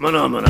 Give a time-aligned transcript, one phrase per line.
[0.00, 0.48] Maná, maná.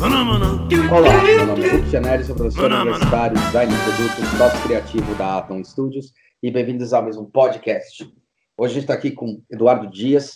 [0.00, 0.68] Maná, maná.
[0.90, 2.90] Olá, meu nome é Luke Janelli, sou professor Maná, maná.
[2.92, 8.10] universitário, design de produtos, sócio criativo da Atom Studios e bem-vindos a mais um podcast.
[8.56, 10.34] Hoje a gente está aqui com Eduardo Dias.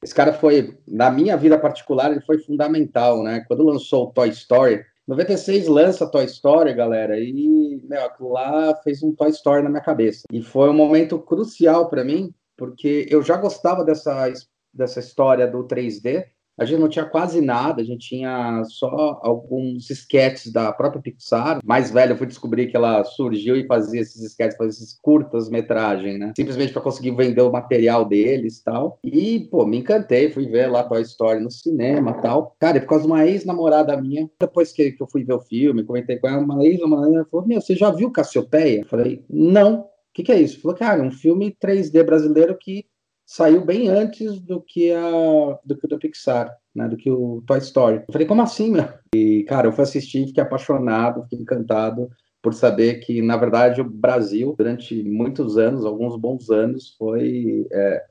[0.00, 3.44] Esse cara foi, na minha vida particular, ele foi fundamental, né?
[3.48, 9.02] Quando lançou o Toy Story, 96 lança Toy Story, galera, e meu, aquilo lá fez
[9.02, 10.22] um Toy Story na minha cabeça.
[10.32, 14.32] E foi um momento crucial para mim, porque eu já gostava dessa,
[14.72, 16.24] dessa história do 3D,
[16.58, 21.60] a gente não tinha quase nada, a gente tinha só alguns esquetes da própria Pixar.
[21.64, 25.48] Mais velho, eu fui descobrir que ela surgiu e fazia esses esquetes, fazia esses curtas
[25.48, 26.32] metragem, né?
[26.36, 28.98] Simplesmente para conseguir vender o material deles e tal.
[29.02, 32.54] E, pô, me encantei, fui ver lá Toy Story no cinema tal.
[32.60, 35.40] Cara, e por causa de uma ex-namorada minha, depois que, que eu fui ver o
[35.40, 38.80] filme, comentei com ela, uma ex-namorada falou: Meu, você já viu Cassiopeia?
[38.80, 39.80] Eu falei: Não.
[39.80, 40.60] O que, que é isso?
[40.60, 42.84] Falou, cara, um filme 3D brasileiro que
[43.32, 46.86] saiu bem antes do que a do que o da Pixar, né?
[46.86, 47.96] Do que o Toy Story.
[48.06, 48.84] Eu falei, como assim, meu?
[49.14, 52.10] E, cara, eu fui assistir, fiquei apaixonado, fiquei encantado
[52.42, 58.04] por saber que, na verdade, o Brasil, durante muitos anos, alguns bons anos, foi é,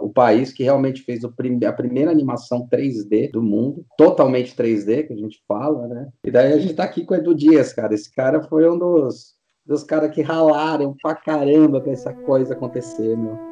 [0.00, 5.12] o país que realmente fez prim- a primeira animação 3D do mundo, totalmente 3D, que
[5.12, 6.08] a gente fala, né?
[6.24, 7.94] E daí a gente tá aqui com o Edu Dias, cara.
[7.94, 13.16] Esse cara foi um dos, dos caras que ralaram pra caramba pra essa coisa acontecer,
[13.16, 13.47] meu.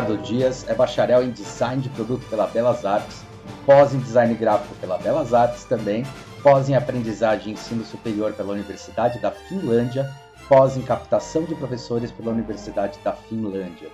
[0.00, 3.22] Eduardo Dias é bacharel em design de produto pela Belas Artes,
[3.66, 6.06] pós em design gráfico pela Belas Artes também,
[6.42, 10.10] pós em aprendizagem e ensino superior pela Universidade da Finlândia,
[10.48, 13.90] pós em captação de professores pela Universidade da Finlândia,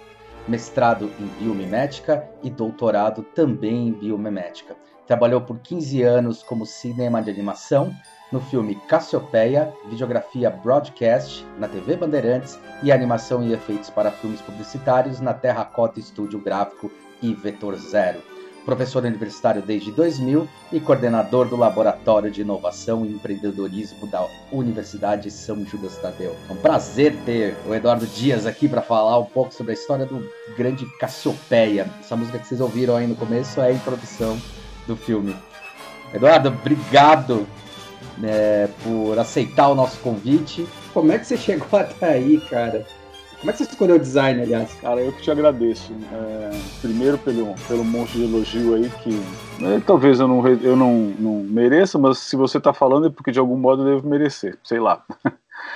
[0.46, 4.76] mestrado em biomimética e doutorado também em biomimética.
[5.08, 7.92] Trabalhou por 15 anos como cinema de animação
[8.32, 15.20] no filme Cassiopeia, videografia broadcast na TV Bandeirantes e animação e efeitos para filmes publicitários
[15.20, 16.90] na Terracota Estúdio Gráfico
[17.22, 18.20] e Vetor Zero.
[18.64, 25.64] Professor universitário desde 2000 e coordenador do Laboratório de Inovação e Empreendedorismo da Universidade São
[25.64, 26.34] Judas Tadeu.
[26.50, 30.04] É um prazer ter o Eduardo Dias aqui para falar um pouco sobre a história
[30.04, 31.88] do grande Cassiopeia.
[32.00, 34.36] Essa música que vocês ouviram aí no começo é a introdução
[34.84, 35.36] do filme.
[36.12, 37.46] Eduardo, obrigado
[38.18, 40.66] né, por aceitar o nosso convite.
[40.92, 42.86] Como é que você chegou até aí, cara?
[43.38, 44.74] Como é que você escolheu o design, aliás?
[44.80, 45.92] Cara, eu que te agradeço.
[46.12, 46.50] É,
[46.80, 49.20] primeiro pelo, pelo monte de elogio aí que
[49.64, 53.30] é, talvez eu, não, eu não, não mereça, mas se você tá falando é porque
[53.30, 55.04] de algum modo eu devo merecer, sei lá.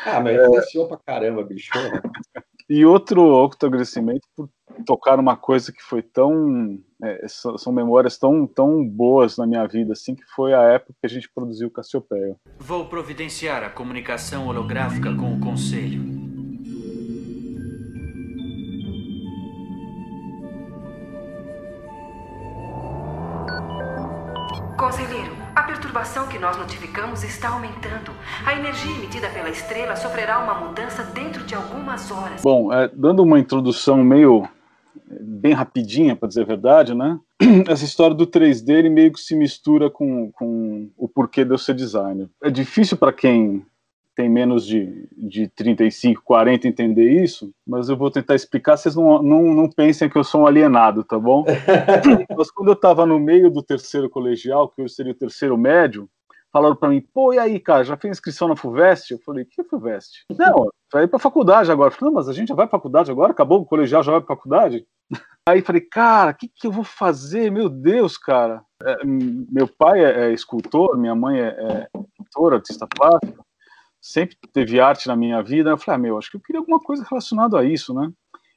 [0.07, 1.71] Ah, mas influenciou pra caramba, bicho.
[2.71, 4.49] E outro, outro agradecimento por
[4.87, 6.79] tocar numa coisa que foi tão.
[7.03, 11.05] é, são, memórias tão, tão boas na minha vida, assim, que foi a época que
[11.05, 12.37] a gente produziu Cassiopeia.
[12.61, 16.01] Vou providenciar a comunicação holográfica com o Conselho.
[24.79, 25.30] Conselheiro,
[25.91, 28.13] perturbação que nós notificamos está aumentando.
[28.47, 32.43] A energia emitida pela estrela sofrerá uma mudança dentro de algumas horas.
[32.43, 34.49] Bom, é, dando uma introdução meio
[35.21, 37.19] bem rapidinha, para dizer a verdade, né?
[37.69, 41.59] Essa história do 3D ele meio que se mistura com, com o porquê de eu
[41.59, 42.29] ser designer.
[42.43, 43.65] É difícil para quem
[44.21, 48.77] tem menos de, de 35, 40 entender isso, mas eu vou tentar explicar.
[48.77, 51.47] Vocês não, não, não pensem que eu sou um alienado, tá bom?
[52.37, 56.07] mas quando eu estava no meio do terceiro colegial, que hoje seria o terceiro médio,
[56.53, 59.13] falaram para mim, pô, e aí, cara, já fez inscrição na FUVEST?
[59.13, 60.27] Eu falei, que é FUVEST?
[60.39, 61.91] Não, vai ir pra faculdade agora.
[61.91, 63.33] Eu falei, não, mas a gente já vai pra faculdade agora?
[63.33, 64.87] Acabou o colegial, já vai pra faculdade?
[65.49, 67.51] Aí falei, cara, o que, que eu vou fazer?
[67.51, 68.63] Meu Deus, cara.
[68.83, 71.89] É, meu pai é, é escultor, minha mãe é, é
[72.19, 73.43] pintora, artista plástica.
[74.01, 75.71] Sempre teve arte na minha vida.
[75.71, 78.11] Eu falei, ah, meu, acho que eu queria alguma coisa relacionada a isso, né?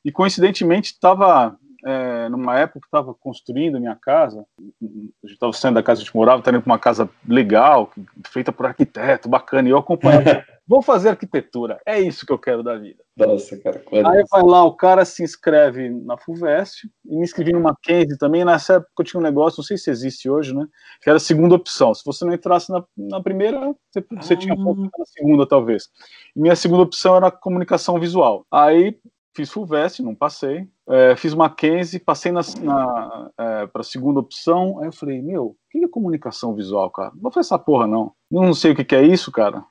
[0.04, 4.46] E coincidentemente estava é, numa época que estava construindo a minha casa.
[4.60, 4.86] A
[5.28, 7.92] gente estava saindo da casa que a gente morava, estava indo para uma casa legal,
[8.28, 9.68] feita por arquiteto, bacana.
[9.68, 10.44] E eu acompanhava.
[10.66, 11.82] Vou fazer arquitetura.
[11.86, 13.04] É isso que eu quero da vida.
[13.18, 13.84] Nossa, cara.
[13.92, 18.46] Aí vai lá, o cara se inscreve na FUVEST, e me inscrevi no Mackenzie também.
[18.46, 20.66] Nessa época eu tinha um negócio, não sei se existe hoje, né?
[21.02, 21.94] Que era a segunda opção.
[21.94, 25.90] Se você não entrasse na, na primeira, você, você tinha ponto na segunda, talvez.
[26.34, 28.46] E minha segunda opção era comunicação visual.
[28.50, 28.98] Aí
[29.36, 30.68] fiz FUVEST, não passei.
[30.90, 34.80] É, fiz Mackenzie, passei na, na, é, para a segunda opção.
[34.80, 37.12] Aí eu falei, meu, o que é comunicação visual, cara?
[37.14, 38.14] Não vou fazer essa porra, não.
[38.32, 39.64] Eu não sei o que, que é isso, cara.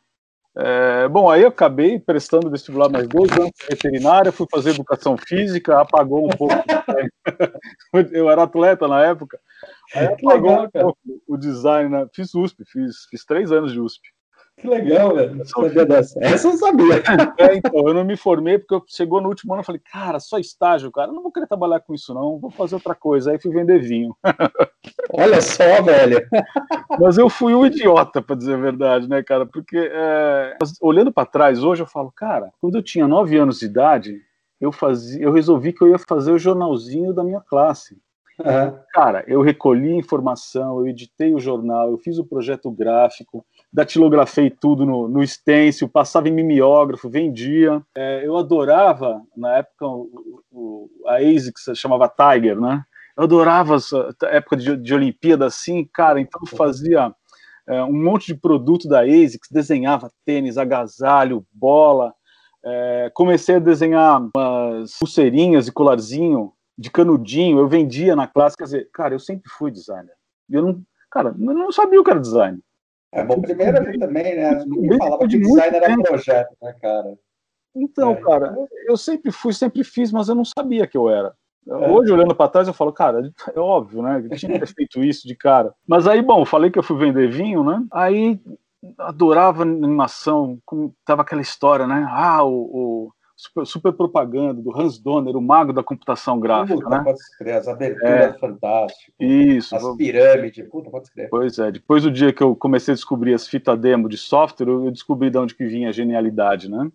[0.55, 5.17] É, bom, aí eu acabei prestando vestibular mais dois anos de veterinária, fui fazer educação
[5.17, 6.55] física, apagou um pouco.
[8.13, 9.41] eu era atleta na época,
[9.95, 11.89] aí apagou legal, um pouco o design.
[11.89, 12.07] Né?
[12.15, 14.03] Fiz USP, fiz, fiz três anos de USP.
[14.63, 15.43] Que legal, velho.
[16.21, 17.03] Essa eu sabia.
[17.37, 20.21] É, então, eu não me formei porque eu chegou no último ano e falei, cara,
[20.21, 23.33] só estágio, cara, eu não vou querer trabalhar com isso, não, vou fazer outra coisa.
[23.33, 24.17] Aí fui vender vinho.
[25.13, 26.25] Olha só, velho.
[27.01, 29.45] Mas eu fui um idiota, para dizer a verdade, né, cara?
[29.45, 30.57] Porque é...
[30.81, 34.21] olhando para trás hoje, eu falo, cara, quando eu tinha nove anos de idade,
[34.61, 37.99] eu fazia, eu resolvi que eu ia fazer o jornalzinho da minha classe.
[38.39, 38.79] Uhum.
[38.93, 44.85] Cara, eu recolhi informação, eu editei o jornal, eu fiz o projeto gráfico, datilografei tudo
[44.85, 47.83] no, no stencil, passava em mimeógrafo, vendia.
[47.97, 52.85] É, eu adorava, na época, o, o, a ASICS chamava Tiger, né?
[53.17, 57.15] Eu adorava essa época de, de Olimpíada assim, cara, então eu fazia
[57.67, 62.15] é, um monte de produto da ASICS, desenhava tênis, agasalho, bola.
[62.65, 68.65] É, comecei a desenhar umas pulseirinhas e colarzinho de canudinho, eu vendia na classe, quer
[68.65, 70.15] dizer, cara, eu sempre fui designer.
[70.49, 72.59] Eu não, cara, eu não sabia o que era design.
[73.13, 74.65] É bom, primeiro eu também, né?
[74.67, 77.15] Ninguém falava que design era projeto, né, cara?
[77.75, 78.17] Então, é.
[78.17, 78.57] cara,
[78.87, 81.35] eu sempre fui, sempre fiz, mas eu não sabia que eu era.
[81.69, 81.91] É.
[81.91, 84.27] Hoje, olhando para trás, eu falo, cara, é óbvio, né?
[84.31, 85.73] Eu tinha que ter feito isso de cara.
[85.87, 87.85] Mas aí, bom, falei que eu fui vender vinho, né?
[87.93, 88.41] Aí
[88.99, 90.59] adorava animação,
[91.05, 92.07] tava aquela história, né?
[92.11, 96.77] Ah, o, o super, super, propaganda do Hans Donner, o mago da computação gráfica.
[96.77, 97.03] Puta, né?
[97.05, 99.15] Pode escrever, as aberturas é, fantásticas.
[99.19, 99.75] Isso.
[99.75, 101.29] As pirâmides, puta, pode escrever.
[101.29, 104.69] Pois é, depois do dia que eu comecei a descobrir as fitas demo de software,
[104.69, 106.91] eu descobri de onde que vinha a genialidade, né?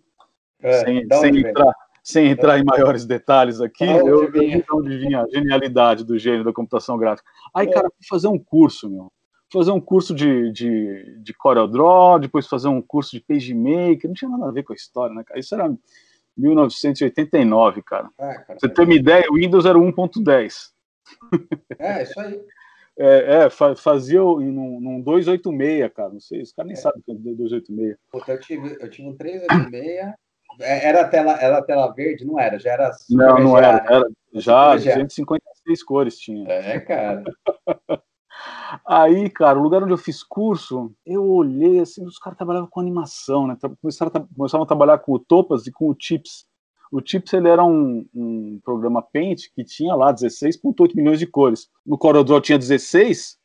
[0.60, 5.22] É, sem, sem entrar, sem entrar em maiores detalhes aqui, eu vi de onde vinha
[5.22, 7.28] a genialidade do gênio da computação gráfica.
[7.54, 7.70] Aí, é.
[7.70, 9.12] cara, fui fazer um curso, meu
[9.52, 14.30] fazer um curso de, de, de CorelDRAW, depois fazer um curso de PageMaker, não tinha
[14.30, 15.40] nada a ver com a história, né, cara?
[15.40, 15.74] Isso era
[16.38, 18.08] 1989, cara.
[18.18, 20.70] É, cara Você tem uma ideia, o Windows era 1.10.
[21.78, 22.40] É, isso aí.
[23.00, 26.08] É, é, fazia num, num 286, cara.
[26.08, 26.80] Não sei, os caras nem é.
[26.80, 27.96] sabem o que é 286.
[28.10, 30.14] Puta, eu tive, eu tive um 386.
[30.60, 32.58] É, era tela, era tela verde, não era?
[32.58, 32.90] Já era.
[33.08, 33.84] Não, não era.
[33.88, 36.50] Era já 256 cores tinha.
[36.50, 37.22] É, cara.
[38.86, 42.80] Aí, cara, o lugar onde eu fiz curso, eu olhei assim, os caras trabalhavam com
[42.80, 43.56] animação, né?
[43.80, 46.46] Começaram a, começaram a trabalhar com o Topas e com o Chips.
[46.90, 51.68] O Chips ele era um, um programa Paint que tinha lá 16,8 milhões de cores.
[51.84, 53.38] No CorelDRAW tinha 16,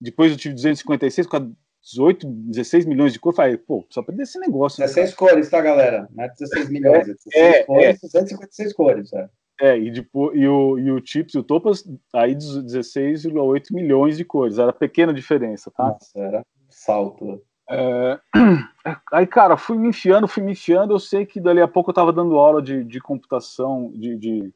[0.00, 3.36] depois eu tive 256, com 18, 16 milhões de cores.
[3.36, 4.80] Falei, pô, só perder esse negócio.
[4.80, 6.08] 16 né, cores, tá, galera?
[6.10, 7.92] Não é 16 milhões, é 16 é, cores, é.
[7.92, 9.28] 256 cores, é.
[9.60, 11.84] É, e, depois, e, o, e o Chips e o Topas,
[12.14, 14.58] aí 16,8 milhões de cores.
[14.58, 15.88] Era pequena diferença, tá?
[15.88, 17.42] Nossa, era salto.
[17.68, 18.18] É,
[19.12, 20.94] aí, cara, fui me enfiando, fui me enfiando.
[20.94, 24.52] Eu sei que dali a pouco eu estava dando aula de, de computação de, de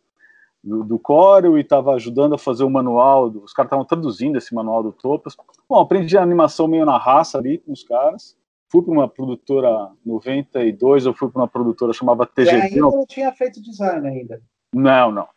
[0.64, 3.26] do, do Corel e estava ajudando a fazer o manual.
[3.28, 5.36] Os caras estavam traduzindo esse manual do Topas.
[5.68, 8.36] Bom, aprendi a animação meio na raça ali com os caras.
[8.68, 12.56] Fui para uma produtora 92, eu fui para uma produtora chamada TGD.
[12.56, 14.40] E ainda não tinha feito design ainda.
[14.74, 15.28] Não, não.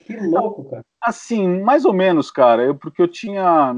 [0.00, 0.84] Que louco, cara.
[1.00, 2.62] Assim, mais ou menos, cara.
[2.62, 3.74] Eu, porque eu tinha.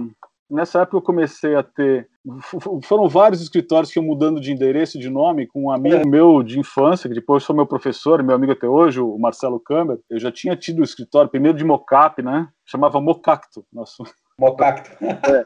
[0.51, 2.09] Nessa época eu comecei a ter.
[2.85, 6.05] Foram vários escritórios que eu mudando de endereço, de nome, com um amigo é.
[6.07, 9.99] meu de infância, que depois foi meu professor, meu amigo até hoje, o Marcelo Câmara.
[10.09, 12.49] Eu já tinha tido o escritório, primeiro de mocap, né?
[12.65, 13.65] Chamava Mocacto.
[13.73, 14.05] Nosso...
[14.39, 14.91] Mocacto.
[15.05, 15.43] É.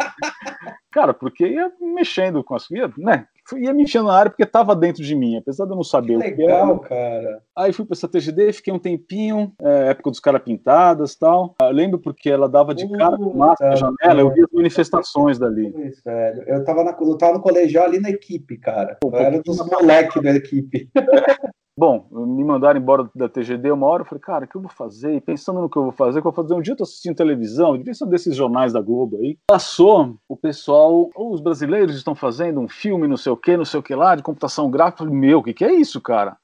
[0.92, 2.70] Cara, porque ia mexendo com as.
[2.70, 3.26] Ia, né?
[3.54, 6.18] Ia me enchendo na área porque estava dentro de mim, apesar de eu não saber
[6.18, 6.88] que o que legal, era.
[6.88, 7.42] cara.
[7.56, 11.54] Aí fui para essa TGD, fiquei um tempinho, é, época dos caras pintadas e tal.
[11.60, 15.38] Eu lembro porque ela dava de cara com máscara na janela, eu via as manifestações
[15.38, 15.68] dali.
[15.86, 16.42] Isso, velho.
[16.46, 18.96] Eu estava na, eu tava no colegial ali na equipe, cara.
[19.00, 20.88] Pô, eu era dos moleques da equipe.
[21.78, 24.70] Bom, me mandaram embora da TGD uma hora, eu falei, cara, o que eu vou
[24.70, 25.14] fazer?
[25.14, 26.54] E pensando no que eu vou fazer, o que eu vou fazer?
[26.54, 29.38] Um dia eu tô assistindo televisão, ser desses jornais da Globo aí.
[29.46, 33.78] Passou, o pessoal, os brasileiros estão fazendo um filme, não sei o que, não sei
[33.78, 35.02] o que lá, de computação gráfica.
[35.02, 36.38] Eu falei, meu, o que, que é isso, cara?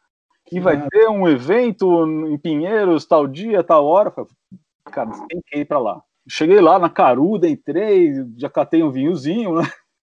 [0.51, 4.11] E vai ter um evento em Pinheiros, tal dia, tal hora.
[4.11, 4.31] Eu falei,
[4.85, 6.03] cara, tem que ir pra lá.
[6.29, 9.62] Cheguei lá na Caruda, entrei, já catei um vinhozinho, né?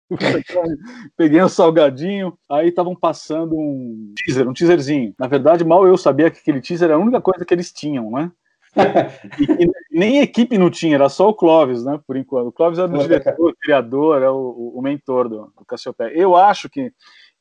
[1.15, 5.13] Peguei um salgadinho, aí estavam passando um teaser, um teaserzinho.
[5.19, 8.09] Na verdade, mal eu sabia que aquele teaser era a única coisa que eles tinham,
[8.11, 8.31] né?
[9.39, 11.99] e, e, nem equipe não tinha, era só o Clóvis, né?
[12.05, 12.47] Por enquanto.
[12.47, 16.11] O Clóvis era o diretor, o criador, é o, o, mentor do, do Cassiopeia.
[16.15, 16.91] Eu acho que,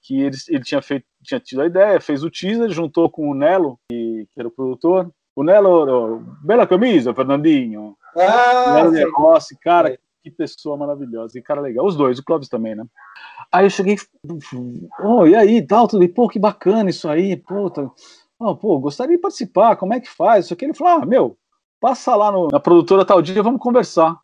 [0.02, 3.34] que ele, ele tinha, feito, tinha tido a ideia, fez o teaser, juntou com o
[3.34, 5.10] Nelo, que, que era o produtor.
[5.36, 7.96] O Nelo, bela camisa, Fernandinho.
[8.16, 9.98] Ah, Nelo Rossi, cara,
[10.30, 11.86] que pessoa maravilhosa, que cara legal.
[11.86, 12.84] Os dois, o Clóvis também, né?
[13.52, 13.96] Aí eu cheguei,
[15.02, 17.90] oh, e aí, tal, tudo bem, pô, que bacana isso aí, pô, tá...
[18.38, 20.44] oh, pô, gostaria de participar, como é que faz?
[20.44, 21.36] Isso aqui, ele falou, ah, meu,
[21.80, 24.18] passa lá no, na produtora tal dia, vamos conversar.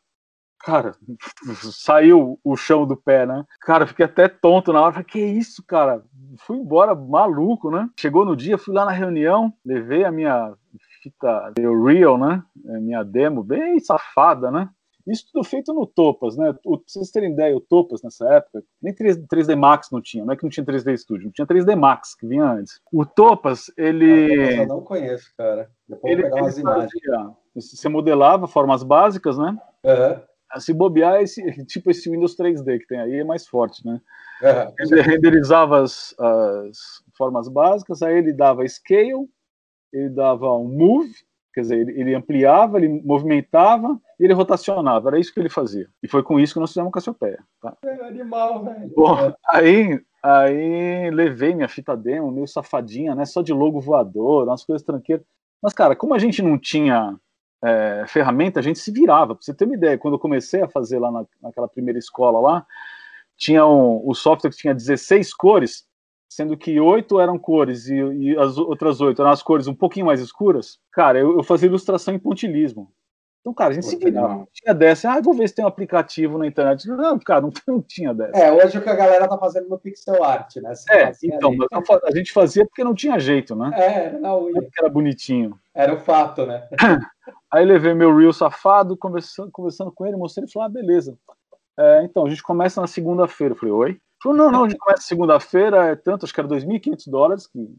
[0.64, 0.96] Cara,
[1.72, 3.44] saiu o chão do pé, né?
[3.60, 6.02] Cara, fiquei até tonto na hora, falei, que isso, cara?
[6.38, 7.88] Fui embora maluco, né?
[7.98, 10.54] Chegou no dia, fui lá na reunião, levei a minha
[11.02, 11.52] fita
[11.84, 12.42] Real, né?
[12.80, 14.68] Minha demo, bem safada, né?
[15.06, 16.54] Isso tudo feito no Topas, né?
[16.64, 20.24] O, pra vocês terem ideia, o Topas nessa época, nem 3, 3D Max não tinha,
[20.24, 22.80] não é que não tinha 3D Studio, não tinha 3D Max, que vinha antes.
[22.90, 24.62] O Topas, ele.
[24.62, 25.70] Eu não conheço, cara.
[25.86, 26.90] Depois ele, vou pegar umas imagens.
[26.92, 29.56] Fazia, você modelava formas básicas, né?
[29.84, 30.60] Uhum.
[30.60, 34.00] Se bobear, esse, tipo esse Windows 3D que tem aí é mais forte, né?
[34.42, 34.74] Uhum.
[34.78, 36.78] Ele renderizava as, as
[37.16, 39.28] formas básicas, aí ele dava scale,
[39.92, 41.14] ele dava um move,
[41.54, 45.88] quer dizer, ele, ele ampliava, ele movimentava e ele rotacionava, era isso que ele fazia.
[46.02, 47.42] E foi com isso que nós fizemos Cassiopeia.
[47.60, 47.76] Tá?
[47.84, 48.92] É animal, velho.
[48.94, 54.64] Bom, aí, aí levei minha fita demo, meio safadinha, né, só de logo voador, umas
[54.64, 55.24] coisas tranqueiras.
[55.62, 57.16] Mas, cara, como a gente não tinha
[57.64, 59.34] é, ferramenta, a gente se virava.
[59.34, 62.38] Pra você ter uma ideia, quando eu comecei a fazer lá na, naquela primeira escola
[62.38, 62.66] lá,
[63.36, 65.84] tinha um, o software que tinha 16 cores,
[66.34, 70.06] sendo que oito eram cores e, e, as outras oito eram as cores um pouquinho
[70.06, 72.90] mais escuras, cara, eu, eu fazia ilustração em pontilismo.
[73.40, 74.48] Então, cara, a gente se virava.
[74.52, 76.88] Tinha dessa, ah, vou ver se tem um aplicativo na internet.
[76.88, 78.36] Não, cara, não, não tinha dessa.
[78.36, 80.74] É, hoje o que a galera tá fazendo no pixel art, né?
[80.74, 81.70] Você é, então, mas
[82.04, 83.70] a gente fazia porque não tinha jeito, né?
[83.74, 84.66] É, era na unha.
[84.76, 85.56] Era bonitinho.
[85.72, 86.66] Era o fato, né?
[87.52, 91.16] Aí levei meu Reel safado, conversando, conversando com ele, mostrei, ele falou, ah, beleza.
[91.78, 93.52] É, então, a gente começa na segunda-feira.
[93.52, 94.00] Eu falei, oi?
[94.24, 97.76] Falou, não, não, a gente começa segunda-feira, é tanto, acho que era 2.500 dólares que,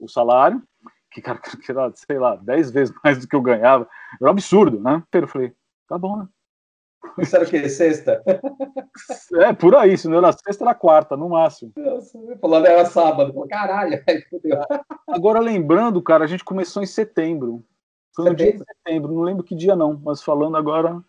[0.00, 0.62] o salário,
[1.10, 3.86] que, cara, que era, sei lá, 10 vezes mais do que eu ganhava.
[4.18, 5.02] Era um absurdo, né?
[5.12, 5.52] Eu falei,
[5.86, 6.26] tá bom, né?
[7.18, 7.68] Isso era o quê?
[7.68, 8.22] Sexta?
[9.34, 11.72] É, por aí, se não era sexta, era quarta, no máximo.
[12.40, 13.46] Falando era sábado.
[13.50, 14.58] Caralho, fudeu.
[15.06, 17.62] Agora, lembrando, cara, a gente começou em setembro.
[18.16, 21.02] Foi no dia de setembro, não lembro que dia não, mas falando agora,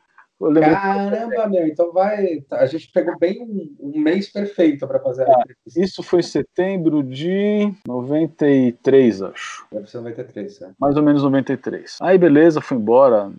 [0.51, 2.43] Caramba, meu, então vai.
[2.51, 5.43] A gente pegou bem um, um mês perfeito para fazer a ah,
[5.75, 9.65] Isso foi setembro de 93, acho.
[9.71, 10.71] Deve ser 93, é.
[10.79, 11.97] Mais ou menos 93.
[12.01, 13.31] Aí, beleza, fui embora,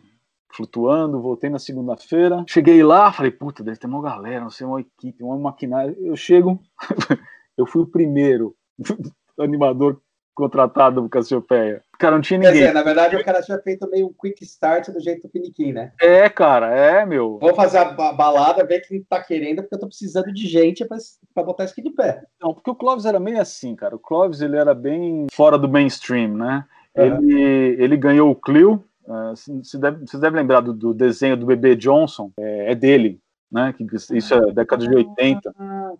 [0.55, 2.45] flutuando, voltei na segunda-feira.
[2.49, 5.95] Cheguei lá, falei, puta, deve ter uma galera, não sei, uma equipe, uma maquinária.
[6.01, 6.61] Eu chego,
[7.59, 8.55] eu fui o primeiro
[9.39, 10.01] animador
[10.35, 11.83] contratado do Cassiopeia.
[11.99, 12.55] Cara, não tinha ninguém.
[12.55, 15.93] Dizer, na verdade, o cara tinha feito meio um quick start do jeito finiquim, né?
[16.01, 17.39] É, cara, é, meu.
[17.39, 20.97] Vou fazer a balada, ver quem tá querendo, porque eu tô precisando de gente pra,
[21.35, 22.23] pra botar isso aqui de pé.
[22.41, 23.97] Não, porque o Clóvis era meio assim, cara.
[23.97, 26.65] O Clóvis, ele era bem fora do mainstream, né?
[26.97, 27.05] Uhum.
[27.05, 31.47] Ele, ele ganhou o Clio, uh, você, deve, você deve lembrar do, do desenho do
[31.47, 33.21] bebê Johnson, é, é dele,
[33.55, 33.73] né?
[33.73, 35.55] Que isso é década de 80.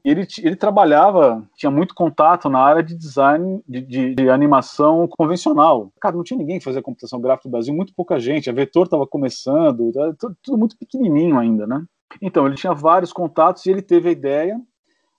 [0.05, 5.07] E ele, ele trabalhava, tinha muito contato na área de design de, de, de, animação
[5.07, 5.93] convencional.
[6.01, 8.51] Cara, não tinha ninguém que fazia computação gráfica no Brasil, muito pouca gente.
[8.51, 11.85] A Vetor estava começando, tudo, tudo, muito pequenininho ainda, né?
[12.21, 14.61] Então, ele tinha vários contatos e ele teve a ideia.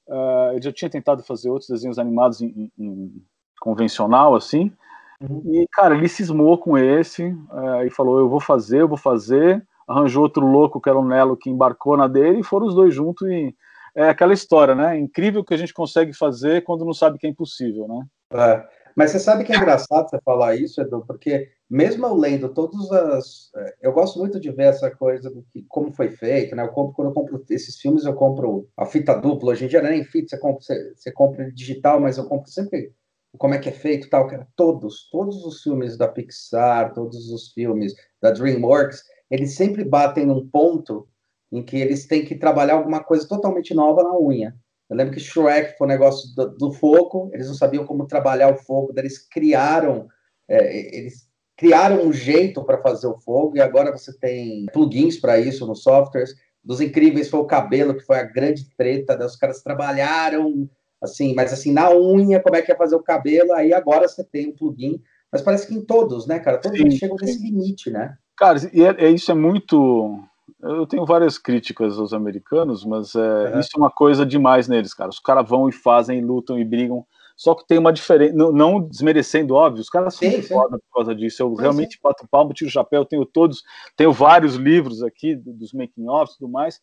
[0.06, 3.24] Uh, ele já tinha tentado fazer outros desenhos animados em, em, em
[3.62, 4.74] convencional, assim.
[5.22, 5.42] Uhum.
[5.46, 9.66] E, cara, ele cismou com esse uh, e falou: Eu vou fazer, eu vou fazer
[9.88, 12.94] arranjou outro louco que era o Nelo que embarcou na dele e foram os dois
[12.94, 13.54] juntos e
[13.96, 14.98] é aquela história, né?
[14.98, 18.06] Incrível que a gente consegue fazer quando não sabe que é impossível, né?
[18.34, 18.76] É.
[18.96, 22.90] Mas você sabe que é engraçado você falar isso, Edu, porque mesmo eu lendo todas
[22.92, 23.52] as.
[23.56, 26.64] É, eu gosto muito de ver essa coisa do que, como foi feito, né?
[26.64, 29.52] Eu compro, quando eu compro esses filmes, eu compro a fita dupla.
[29.52, 32.26] Hoje em dia não é nem fita, você compra, você, você compra digital, mas eu
[32.26, 32.94] compro sempre
[33.38, 37.52] como é que é feito tal, que todos, todos os filmes da Pixar, todos os
[37.52, 41.08] filmes da DreamWorks, eles sempre batem num ponto
[41.52, 44.56] em que eles têm que trabalhar alguma coisa totalmente nova na unha.
[44.90, 48.54] Eu lembro que Shrek foi um negócio do, do fogo, eles não sabiam como trabalhar
[48.54, 50.08] o fogo, daí eles criaram,
[50.48, 51.28] é, eles
[51.58, 55.82] criaram um jeito para fazer o fogo, e agora você tem plugins para isso nos
[55.82, 56.36] softwares.
[56.64, 60.70] Dos incríveis foi o cabelo, que foi a grande treta, daí os caras trabalharam
[61.02, 64.24] assim, mas assim, na unha, como é que é fazer o cabelo, aí agora você
[64.24, 65.00] tem um plugin,
[65.32, 66.58] mas parece que em todos, né, cara?
[66.58, 67.26] Todos sim, chegam sim.
[67.26, 68.18] nesse limite, né?
[68.38, 70.20] Cara, e é, é, isso é muito.
[70.62, 75.10] Eu tenho várias críticas aos americanos, mas é, isso é uma coisa demais neles, cara.
[75.10, 77.06] Os caras vão e fazem, lutam e brigam.
[77.36, 81.14] Só que tem uma diferença, não, não, desmerecendo, óbvio, os caras são foda por causa
[81.14, 81.44] disso.
[81.44, 82.00] Eu sim, realmente sim.
[82.02, 83.62] bato palmo, tiro o chapéu, tenho todos,
[83.96, 86.80] tenho vários livros aqui dos making-offs e tudo mais.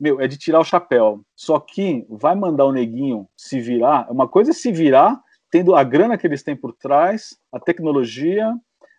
[0.00, 1.20] Meu, é de tirar o chapéu.
[1.36, 4.10] Só que vai mandar o neguinho se virar.
[4.10, 8.52] Uma coisa é se virar, tendo a grana que eles têm por trás, a tecnologia,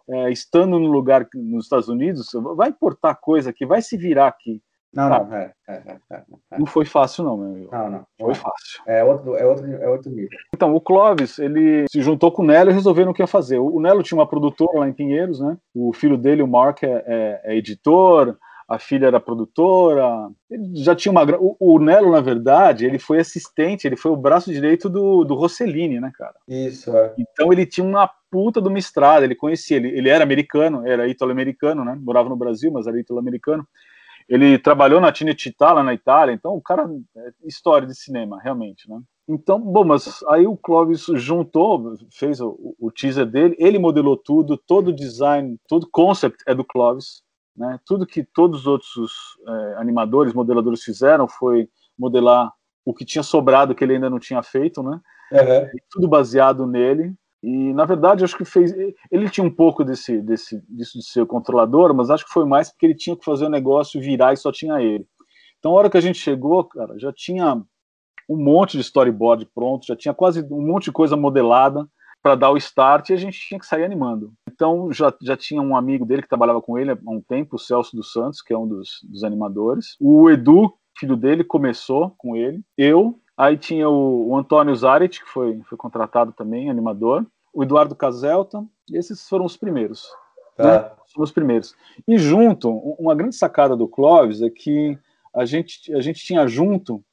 [0.09, 4.61] é, estando no lugar nos Estados Unidos, vai importar coisa que vai se virar aqui.
[4.93, 7.69] Não, não, é, é, é, é, Não foi fácil, não, meu amigo.
[7.71, 8.05] Não, não.
[8.19, 8.83] Foi fácil.
[8.85, 10.37] É outro, é outro, é outro nível.
[10.53, 13.57] Então, o Clóvis, ele se juntou com o Nelo e resolveram o que ia fazer.
[13.57, 15.57] O Nelo tinha uma produtora lá em Pinheiros, né?
[15.73, 20.29] O filho dele, o Mark, é, é, é editor, a filha era produtora.
[20.49, 21.23] Ele já tinha uma.
[21.39, 25.33] O, o Nelo, na verdade, ele foi assistente, ele foi o braço direito do, do
[25.33, 26.35] Rossellini, né, cara?
[26.47, 27.13] Isso, é.
[27.17, 31.07] Então ele tinha uma puta de uma estrada, ele conhecia, ele, ele era americano, era
[31.07, 31.95] italo-americano, né?
[32.01, 33.63] Morava no Brasil, mas era italo-americano.
[34.27, 38.89] Ele trabalhou na Cinecittà, lá na Itália, então o cara é história de cinema, realmente,
[38.89, 38.99] né?
[39.27, 44.57] Então, bom, mas aí o Clovis juntou, fez o, o teaser dele, ele modelou tudo,
[44.57, 47.21] todo o design, todo o concept é do Clovis,
[47.55, 47.79] né?
[47.85, 49.11] Tudo que todos os outros
[49.47, 52.51] é, animadores, modeladores fizeram foi modelar
[52.83, 54.99] o que tinha sobrado que ele ainda não tinha feito, né?
[55.31, 55.69] Uhum.
[55.91, 57.13] Tudo baseado nele.
[57.43, 58.73] E na verdade acho que fez.
[59.11, 62.71] Ele tinha um pouco desse, desse disso de ser controlador, mas acho que foi mais
[62.71, 65.05] porque ele tinha que fazer o negócio virar e só tinha ele.
[65.59, 67.61] Então, a hora que a gente chegou, cara, já tinha
[68.29, 71.85] um monte de storyboard pronto, já tinha quase um monte de coisa modelada
[72.21, 74.31] para dar o start e a gente tinha que sair animando.
[74.49, 77.59] Então já, já tinha um amigo dele que trabalhava com ele há um tempo, o
[77.59, 79.97] Celso dos Santos, que é um dos, dos animadores.
[79.99, 82.61] O Edu, filho dele, começou com ele.
[82.77, 87.25] Eu, aí tinha o, o Antônio Zaret, que foi, foi contratado também, animador.
[87.53, 90.07] O Eduardo Caselta, esses foram os primeiros.
[90.55, 90.63] Tá.
[90.63, 90.91] Né?
[91.13, 91.75] Foram os primeiros.
[92.07, 94.97] E junto, uma grande sacada do Clóvis é que
[95.33, 97.03] a gente, a gente tinha junto,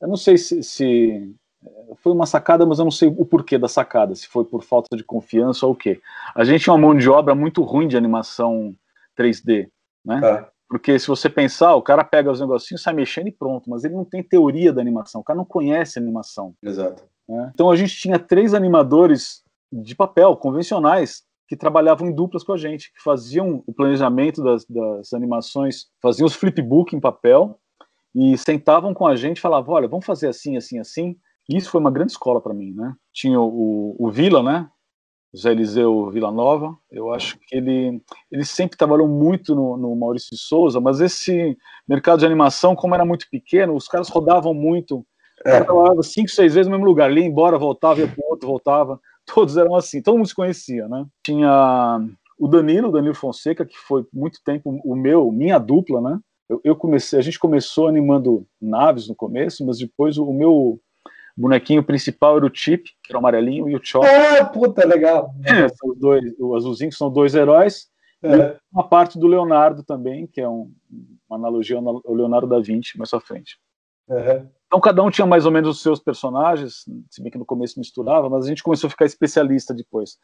[0.00, 1.34] eu não sei se, se
[1.96, 4.96] foi uma sacada, mas eu não sei o porquê da sacada, se foi por falta
[4.96, 6.00] de confiança ou o quê.
[6.34, 8.74] A gente tinha uma mão de obra muito ruim de animação
[9.16, 9.68] 3D,
[10.04, 10.20] né?
[10.20, 10.48] Tá.
[10.74, 13.94] Porque se você pensar, o cara pega os negocinhos, sai mexendo e pronto, mas ele
[13.94, 16.52] não tem teoria da animação, o cara não conhece animação.
[16.60, 17.04] Exato.
[17.28, 17.52] Né?
[17.54, 22.56] Então a gente tinha três animadores de papel, convencionais, que trabalhavam em duplas com a
[22.56, 27.56] gente, que faziam o planejamento das, das animações, faziam os flipbook em papel
[28.12, 31.16] e sentavam com a gente e falavam, olha, vamos fazer assim, assim, assim,
[31.48, 32.96] isso foi uma grande escola para mim, né?
[33.12, 34.68] Tinha o, o Vila, né?
[35.34, 38.00] José Eliseu Vila Nova, eu acho que ele,
[38.30, 42.94] ele sempre trabalhou muito no, no Maurício de Souza, mas esse mercado de animação, como
[42.94, 45.04] era muito pequeno, os caras rodavam muito,
[45.44, 45.60] É.
[45.60, 49.00] trabalhava cinco, seis vezes no mesmo lugar, ele ia embora, voltava, ia para outro, voltava,
[49.26, 51.04] todos eram assim, todo mundo se conhecia, né?
[51.24, 52.00] Tinha
[52.38, 56.20] o Danilo, o Danilo Fonseca, que foi muito tempo o meu, minha dupla, né?
[56.48, 60.78] Eu, eu comecei, a gente começou animando naves no começo, mas depois o, o meu
[61.36, 65.32] bonequinho principal era o Chip, que era o amarelinho, e o Chop, Ah, puta, legal.
[65.44, 67.88] é, são os dois, o azulzinho, que são dois heróis,
[68.22, 68.56] É.
[68.72, 70.72] uma parte do Leonardo também, que é um,
[71.28, 73.58] uma analogia ao Leonardo da Vinci, mais à frente.
[74.08, 74.48] Uhum.
[74.66, 77.78] Então cada um tinha mais ou menos os seus personagens, se bem que no começo
[77.78, 80.18] misturava, mas a gente começou a ficar especialista depois.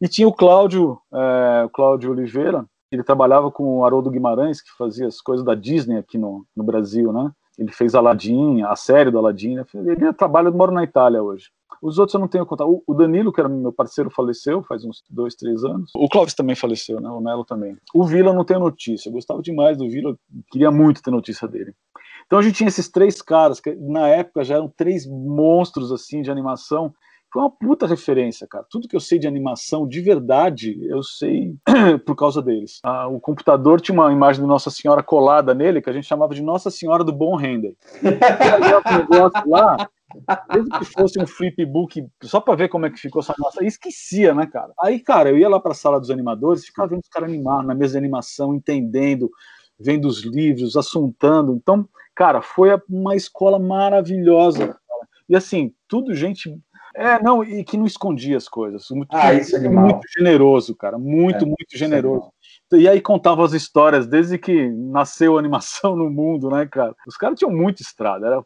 [0.00, 4.70] E tinha o Cláudio, é, o Cláudio Oliveira, ele trabalhava com o Haroldo Guimarães, que
[4.78, 7.30] fazia as coisas da Disney aqui no, no Brasil, né?
[7.58, 9.64] Ele fez Aladdin, a série do Aladdin, né?
[9.74, 11.50] ele trabalha, mora na Itália hoje.
[11.82, 12.82] Os outros eu não tenho contato.
[12.86, 15.90] O Danilo, que era meu parceiro, faleceu faz uns dois, três anos.
[15.94, 17.08] O Clóvis também faleceu, né?
[17.08, 17.76] O Nelo também.
[17.94, 19.08] O Vila eu não tenho notícia.
[19.08, 20.16] Eu gostava demais do Vila,
[20.50, 21.72] queria muito ter notícia dele.
[22.26, 26.20] Então a gente tinha esses três caras, que na época já eram três monstros assim
[26.20, 26.92] de animação.
[27.30, 28.64] Foi uma puta referência, cara.
[28.70, 31.54] Tudo que eu sei de animação de verdade, eu sei
[32.06, 32.80] por causa deles.
[32.82, 36.34] Ah, o computador tinha uma imagem de Nossa Senhora colada nele, que a gente chamava
[36.34, 37.76] de Nossa Senhora do Bom Render.
[38.02, 39.76] Eu negócio lá,
[40.52, 44.34] mesmo que fosse um flipbook, só para ver como é que ficou essa massa, esquecia,
[44.34, 44.72] né, cara?
[44.80, 47.62] Aí, cara, eu ia lá para a sala dos animadores, ficava vendo os caras animar
[47.62, 49.30] na mesa de animação, entendendo,
[49.78, 51.52] vendo os livros, assuntando.
[51.52, 54.78] Então, cara, foi uma escola maravilhosa.
[55.28, 56.58] E assim, tudo gente.
[56.98, 58.84] É, não, e que não escondia as coisas.
[58.90, 60.98] Muito, Ah, isso é muito generoso, cara.
[60.98, 62.32] Muito, É, muito generoso.
[62.72, 66.94] E aí contava as histórias desde que nasceu a animação no mundo, né, cara?
[67.06, 68.26] Os caras tinham muita estrada.
[68.26, 68.44] Era,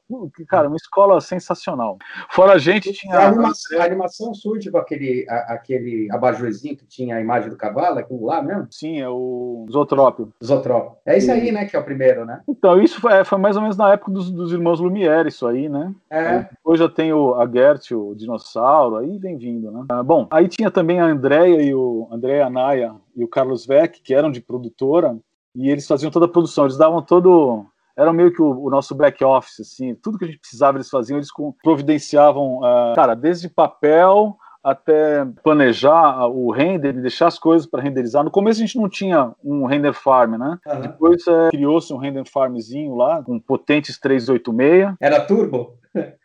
[0.48, 1.98] cara, uma escola sensacional.
[2.30, 3.16] Fora a gente, tinha.
[3.16, 7.56] A animação, a animação surge com aquele, a- aquele abajurzinho que tinha a imagem do
[7.56, 8.68] cavalo, aquilo lá mesmo?
[8.70, 10.32] Sim, é o Zotrópio.
[10.44, 10.96] Zotrop.
[11.04, 12.40] É isso aí, né, que é o primeiro, né?
[12.48, 15.46] Então, isso foi, é, foi mais ou menos na época dos, dos irmãos Lumière, isso
[15.46, 15.92] aí, né?
[16.10, 16.38] É.
[16.50, 19.84] Depois já tem o, a Gert, o dinossauro, aí vem vindo, né?
[19.90, 24.00] Ah, bom, aí tinha também a Andrea e o Andrea Anaya e o Carlos Vec,
[24.02, 25.16] que eram de produtora,
[25.54, 27.66] e eles faziam toda a produção, eles davam todo.
[27.96, 30.88] Era meio que o, o nosso back office, assim, tudo que a gente precisava eles
[30.88, 31.28] faziam, eles
[31.62, 38.22] providenciavam, ah, cara, desde papel até planejar o render e deixar as coisas para renderizar.
[38.22, 40.58] No começo a gente não tinha um render farm, né?
[40.66, 40.80] Aham.
[40.80, 44.94] Depois é, criou-se um render farmzinho lá, com potentes 386.
[45.00, 45.74] Era turbo?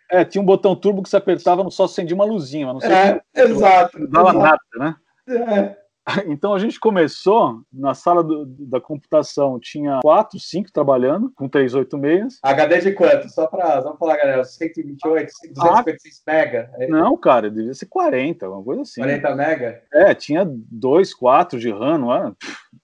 [0.09, 3.21] É, tinha um botão turbo que você apertava, só acendia uma luzinha, não sei É,
[3.35, 3.99] exato.
[3.99, 4.39] não dava exato.
[4.39, 4.95] nada, né?
[5.27, 5.86] É.
[6.27, 12.39] Então a gente começou na sala do, da computação, tinha quatro, cinco trabalhando com 386.
[12.41, 13.29] HD de quanto?
[13.29, 16.71] Só para falar, galera, 128, 256 ah, mega.
[16.79, 19.01] É não, cara, devia ser 40, uma coisa assim.
[19.01, 19.83] 40 mega?
[19.93, 22.31] É, tinha dois, quatro de RAM, não é?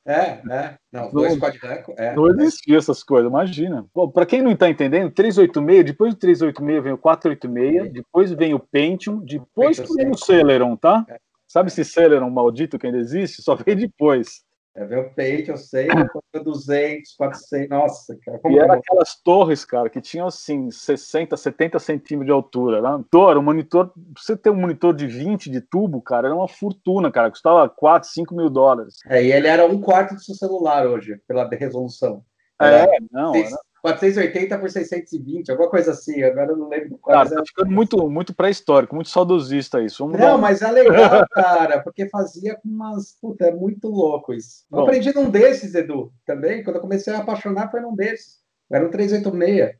[0.05, 0.75] É, é.
[0.91, 1.57] Não, dois quad
[1.97, 2.13] é.
[2.13, 3.85] Não existia essas coisas, imagina.
[4.13, 8.59] Para quem não está entendendo, 386, depois do 386 vem o 486, depois vem o
[8.59, 11.05] Pentium, depois vem o Celeron, tá?
[11.09, 11.17] É.
[11.53, 13.43] Sabe se Celeron maldito que ainda existe?
[13.43, 14.43] Só vem depois.
[14.75, 15.87] É ver o peito, eu sei,
[16.33, 18.39] 200, 400, nossa, cara.
[18.49, 22.81] e era aquelas torres, cara, que tinham assim 60, 70 centímetros de altura.
[22.81, 22.89] Né?
[22.89, 27.11] Monitor, um monitor, você ter um monitor de 20 de tubo, cara, era uma fortuna,
[27.11, 28.95] cara, custava 4, 5 mil dólares.
[29.07, 32.25] É, e ele era um quarto do seu celular hoje, pela resolução.
[32.59, 33.61] Era é, não, 6, era...
[33.83, 37.17] 480 por 620, alguma coisa assim, agora eu não lembro qual.
[37.17, 40.05] Cara, tá ficando muito, muito pré-histórico, muito saudosista isso.
[40.05, 40.37] Vamos não, dar...
[40.37, 43.17] mas é legal, cara, porque fazia com umas.
[43.19, 44.65] Puta, é muito louco isso.
[44.71, 44.83] Eu Bom.
[44.83, 46.63] aprendi num desses, Edu, também.
[46.63, 48.41] Quando eu comecei a apaixonar, foi num desses.
[48.71, 49.75] Era um 386.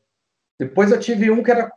[0.60, 1.72] Depois eu tive um que era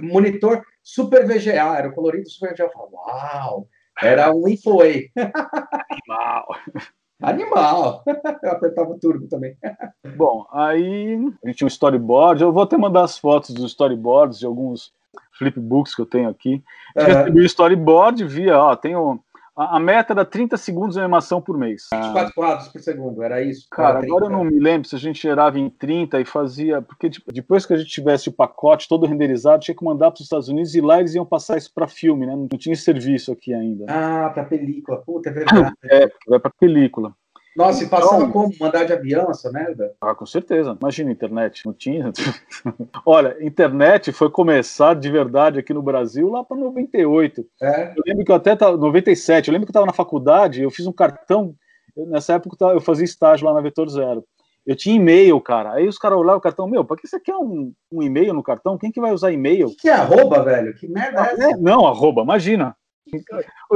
[0.00, 2.62] monitor Super VGA, era o colorido Super VGA.
[2.62, 3.68] Eu falei, uau!
[4.00, 5.10] Era um InfoWay.
[5.16, 6.46] Animal.
[7.22, 8.02] Animal!
[8.42, 9.56] Eu apertava o turbo também.
[10.16, 12.42] Bom, aí a gente tinha um storyboard.
[12.42, 14.92] Eu vou até mandar as fotos dos storyboards de alguns
[15.38, 16.62] flipbooks que eu tenho aqui.
[16.96, 17.04] Uhum.
[17.04, 19.20] Recebi o storyboard, via, ó, tenho.
[19.56, 21.88] A, a, meta era 30 segundos de animação por mês.
[21.92, 23.66] 24 quadros por segundo, era isso?
[23.70, 26.80] Cara, agora eu não me lembro se a gente gerava em 30 e fazia.
[26.80, 30.22] Porque depois que a gente tivesse o pacote todo renderizado, tinha que mandar para os
[30.22, 32.34] Estados Unidos e lá eles iam passar isso para filme, né?
[32.34, 33.84] Não tinha serviço aqui ainda.
[33.88, 35.02] Ah, para película.
[35.04, 35.72] Puta, é verdade.
[35.84, 37.14] é, vai para película.
[37.56, 38.54] Nossa, e passava então, como?
[38.58, 39.94] Mandar de avião essa merda?
[40.00, 40.76] Ah, com certeza.
[40.80, 41.66] Imagina internet.
[41.66, 42.10] Não tinha.
[43.04, 47.46] Olha, internet foi começar de verdade aqui no Brasil lá para 98.
[47.60, 47.92] É.
[47.96, 48.76] Eu lembro que eu até tava.
[48.76, 49.48] 97.
[49.48, 51.54] Eu lembro que eu estava na faculdade, eu fiz um cartão.
[51.94, 54.24] Nessa época eu fazia estágio lá na Vetor Zero.
[54.64, 55.72] Eu tinha e-mail, cara.
[55.72, 58.42] Aí os caras olhavam o cartão, meu, pra que você quer um, um e-mail no
[58.42, 58.78] cartão?
[58.78, 59.68] Quem que vai usar e-mail?
[59.70, 60.72] Que, que é arroba, velho?
[60.74, 61.50] Que merda é essa?
[61.50, 62.76] É, não, arroba, imagina.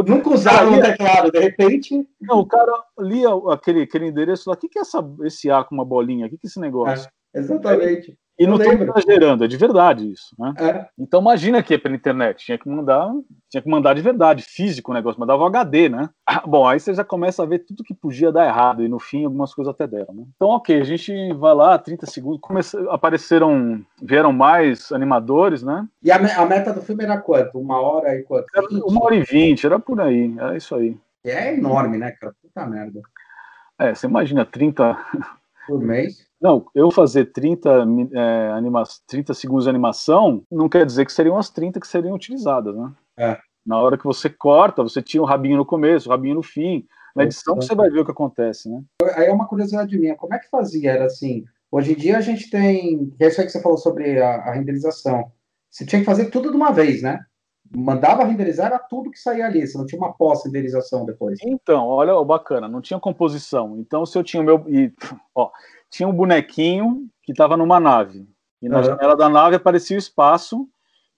[0.07, 2.09] Nunca usava no teclado, de repente.
[2.21, 4.55] Não, o cara lia aquele, aquele endereço lá.
[4.55, 6.27] O que, que é essa, esse A com uma bolinha?
[6.27, 7.11] O que, que é esse negócio?
[7.35, 8.17] É, exatamente.
[8.39, 10.53] E não estou exagerando, é de verdade isso, né?
[10.59, 10.87] É.
[10.99, 13.11] Então imagina que é pela internet, tinha que mandar,
[13.49, 16.11] tinha que mandar de verdade, físico o negócio, mandava o HD, né?
[16.47, 19.25] Bom, aí você já começa a ver tudo que podia dar errado, e no fim
[19.25, 20.25] algumas coisas até deram, né?
[20.37, 22.77] Então, ok, a gente vai lá, 30 segundos, comece...
[22.91, 25.89] apareceram, vieram mais animadores, né?
[26.03, 27.59] E a, a, meta do filme era quanto?
[27.59, 28.47] Uma hora e quanto?
[28.55, 30.95] Era uma hora e vinte, era por aí, era isso aí.
[31.25, 32.35] É enorme, né, cara?
[32.43, 33.01] Puta merda.
[33.79, 34.97] É, você imagina 30...
[35.67, 36.27] Por mês?
[36.41, 41.39] Não, eu fazer 30, é, anima 30 segundos de animação não quer dizer que seriam
[41.39, 42.93] as 30 que seriam utilizadas, né?
[43.19, 43.39] É.
[43.67, 46.87] Na hora que você corta, você tinha o rabinho no começo, o rabinho no fim.
[47.17, 48.83] Na edição você vai ver o que acontece, né?
[49.17, 50.93] Aí é uma curiosidade minha, como é que fazia?
[50.93, 54.21] Era assim, hoje em dia a gente tem, é isso aí que você falou sobre
[54.21, 55.33] a, a renderização.
[55.71, 57.21] Você tinha que fazer tudo de uma vez, né?
[57.75, 61.39] Mandava renderizar era tudo que saía ali, você não tinha uma pós-renderização depois.
[61.43, 63.77] Então, olha, bacana, não tinha composição.
[63.79, 64.65] Então, se eu tinha o meu.
[64.69, 64.93] E,
[65.35, 65.51] ó,
[65.91, 68.29] tinha um bonequinho que estava numa nave.
[68.61, 68.85] E na uhum.
[68.85, 70.69] janela da nave aparecia o espaço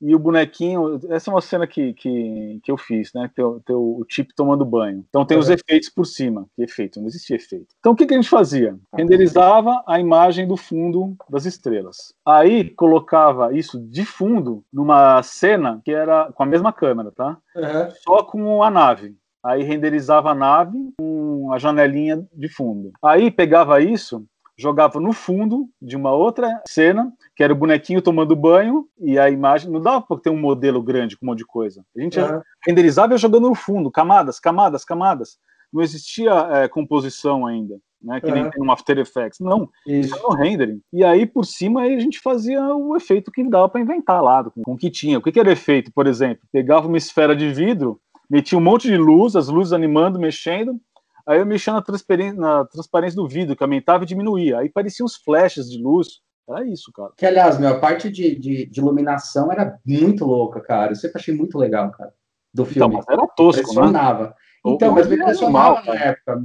[0.01, 0.99] e o bonequinho.
[1.11, 3.31] Essa é uma cena que, que, que eu fiz, né?
[3.35, 5.05] Tem o, chip tomando banho.
[5.09, 5.43] Então tem uhum.
[5.43, 6.47] os efeitos por cima.
[6.55, 7.01] Que efeito?
[7.01, 7.67] Não existia efeito.
[7.79, 8.77] Então o que, que a gente fazia?
[8.95, 12.13] Renderizava a imagem do fundo das estrelas.
[12.27, 17.37] Aí colocava isso de fundo numa cena que era com a mesma câmera, tá?
[17.57, 17.91] Uhum.
[18.03, 19.17] Só com a nave.
[19.45, 22.93] Aí renderizava a nave com a janelinha de fundo.
[23.03, 24.27] Aí pegava isso
[24.59, 29.31] jogava no fundo de uma outra cena, que era o bonequinho tomando banho, e a
[29.31, 29.71] imagem.
[29.71, 31.85] Não dava para ter um modelo grande com um monte de coisa.
[31.97, 32.41] A gente uhum.
[32.67, 35.39] renderizava jogando no fundo, camadas, camadas, camadas.
[35.73, 37.79] Não existia é, composição ainda.
[38.01, 38.35] Né, que uhum.
[38.35, 39.41] nem tem no After Effects.
[39.41, 40.81] Não, isso é no rendering.
[40.93, 44.45] E aí, por cima, aí a gente fazia o efeito que dava para inventar lá,
[44.45, 45.19] com, com o que tinha.
[45.19, 46.47] O que, que era efeito, por exemplo?
[46.53, 50.81] Pegava uma esfera de vidro, metia um monte de luz, as luzes animando, mexendo,
[51.29, 54.61] Aí eu mexia na transparência, na transparência do vidro, que aumentava e diminuía.
[54.61, 56.23] Aí pareciam uns flashes de luz.
[56.49, 57.13] Era isso, cara.
[57.15, 60.93] Que, aliás, meu, a parte de, de, de iluminação era muito louca, cara.
[60.93, 62.15] Eu sempre achei muito legal, cara,
[62.55, 62.97] do então, filme.
[62.97, 64.29] Então, era tosco, impressionava.
[64.29, 64.35] né?
[64.65, 66.45] Então, mas me impressionava animal, na época.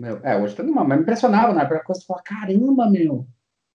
[0.00, 1.82] Meu, é, hoje tá animal, mas me impressionava na época.
[1.88, 3.26] Você fala, caramba, meu.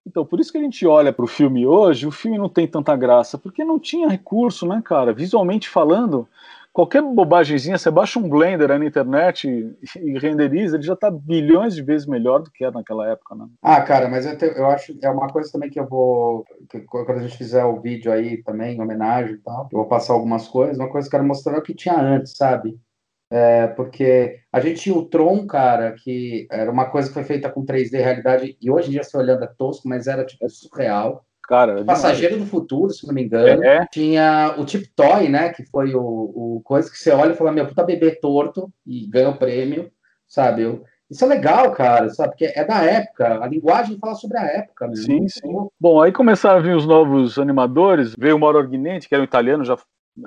[0.07, 2.65] Então, por isso que a gente olha para o filme hoje, o filme não tem
[2.65, 5.11] tanta graça, porque não tinha recurso, né, cara?
[5.11, 6.29] Visualmente falando,
[6.75, 11.09] qualquer bobagemzinha, você baixa um Blender aí na internet e, e renderiza, ele já está
[11.09, 13.47] bilhões de vezes melhor do que era naquela época, né?
[13.61, 16.81] Ah, cara, mas eu, te, eu acho é uma coisa também que eu vou que,
[16.81, 20.11] quando a gente fizer o vídeo aí também, em homenagem e tal, eu vou passar
[20.11, 22.77] algumas coisas, uma coisa que eu quero mostrar é o que tinha antes, sabe?
[23.31, 27.49] É, porque a gente tinha o Tron, cara, que era uma coisa que foi feita
[27.49, 31.25] com 3D realidade, e hoje em dia, se olhando, é tosco, mas era tipo surreal.
[31.47, 33.63] Cara, Passageiro do Futuro, se não me engano.
[33.63, 33.85] É.
[33.91, 35.49] Tinha o Tip Toy, né?
[35.49, 39.07] Que foi o, o coisa que você olha e fala, meu, puta bebê torto e
[39.07, 39.91] ganha o prêmio,
[40.27, 40.63] sabe?
[40.63, 42.29] Eu, isso é legal, cara, sabe?
[42.29, 44.95] Porque é da época, a linguagem fala sobre a época, né?
[44.95, 45.67] Sim, sim.
[45.79, 49.25] Bom, aí começaram a vir os novos animadores, veio o Mauro Arguinenti, que era um
[49.25, 49.77] italiano, já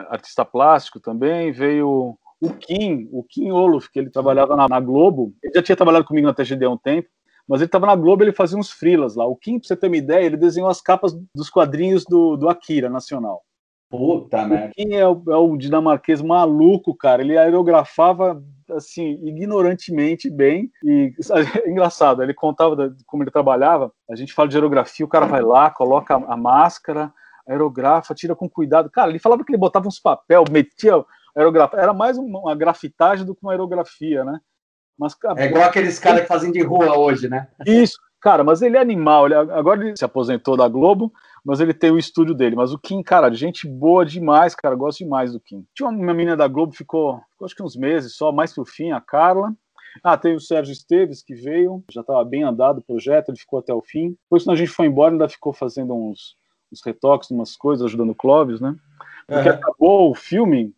[0.09, 5.35] artista plástico também, veio o Kim, o Kim Olof, que ele trabalhava na, na Globo,
[5.43, 7.09] ele já tinha trabalhado comigo na TGD há um tempo,
[7.49, 9.25] mas ele estava na Globo, ele fazia uns frilas lá.
[9.27, 12.49] O Kim, pra você ter uma ideia, ele desenhou as capas dos quadrinhos do, do
[12.49, 13.43] Akira Nacional.
[13.91, 14.71] Puta, né?
[14.77, 17.23] Kim é o, é o dinamarquês maluco, cara.
[17.23, 20.71] Ele aerografava assim, ignorantemente bem.
[20.85, 21.15] E
[21.67, 23.91] engraçado, ele contava como ele trabalhava.
[24.11, 27.11] A gente fala de aerografia, o cara vai lá, coloca a máscara,
[27.49, 28.91] aerografa, tira com cuidado.
[28.91, 31.03] Cara, ele falava que ele botava uns papel, metia
[31.35, 31.79] aerografa.
[31.79, 34.39] Era mais uma grafitagem do que uma aerografia, né?
[34.99, 37.49] Mas, cara, é igual aqueles caras que fazem de rua hoje, né?
[37.65, 39.27] Isso, cara, mas ele é animal.
[39.27, 41.13] Ele, agora ele se aposentou da Globo,
[41.45, 42.57] mas ele tem o estúdio dele.
[42.57, 45.65] Mas o Kim, cara, gente boa demais, cara, gosto demais do Kim.
[45.75, 48.91] Tinha uma menina da Globo, ficou, ficou acho que uns meses só, mais pro fim,
[48.91, 49.53] a Carla.
[50.03, 53.59] Ah, tem o Sérgio Esteves que veio, já estava bem andado o projeto, ele ficou
[53.59, 54.17] até o fim.
[54.25, 56.37] Depois, quando a gente foi embora, ainda ficou fazendo uns,
[56.73, 58.77] uns retoques, umas coisas, ajudando o Clóvis, né?
[59.27, 59.55] Porque uhum.
[59.55, 60.75] acabou o filme,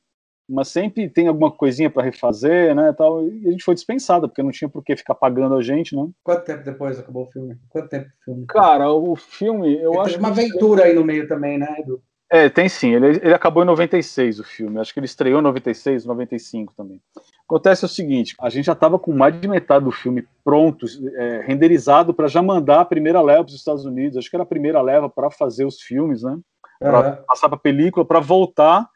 [0.50, 4.42] mas sempre tem alguma coisinha para refazer, né, tal, e a gente foi dispensado, porque
[4.42, 6.08] não tinha por que ficar pagando a gente, né?
[6.24, 7.56] Quanto tempo depois acabou o filme?
[7.68, 8.46] Quanto tempo o filme?
[8.46, 12.02] Cara, o filme, eu ele acho uma aventura aí no meio também, né, Edu?
[12.32, 15.42] É, tem sim, ele, ele acabou em 96 o filme, acho que ele estreou em
[15.42, 17.00] 96, 95 também.
[17.44, 20.86] Acontece o seguinte, a gente já estava com mais de metade do filme pronto,
[21.16, 24.44] é, renderizado para já mandar a primeira leva para os Estados Unidos, acho que era
[24.44, 26.38] a primeira leva para fazer os filmes, né?
[26.78, 27.24] Para uhum.
[27.26, 28.88] passar para película, para voltar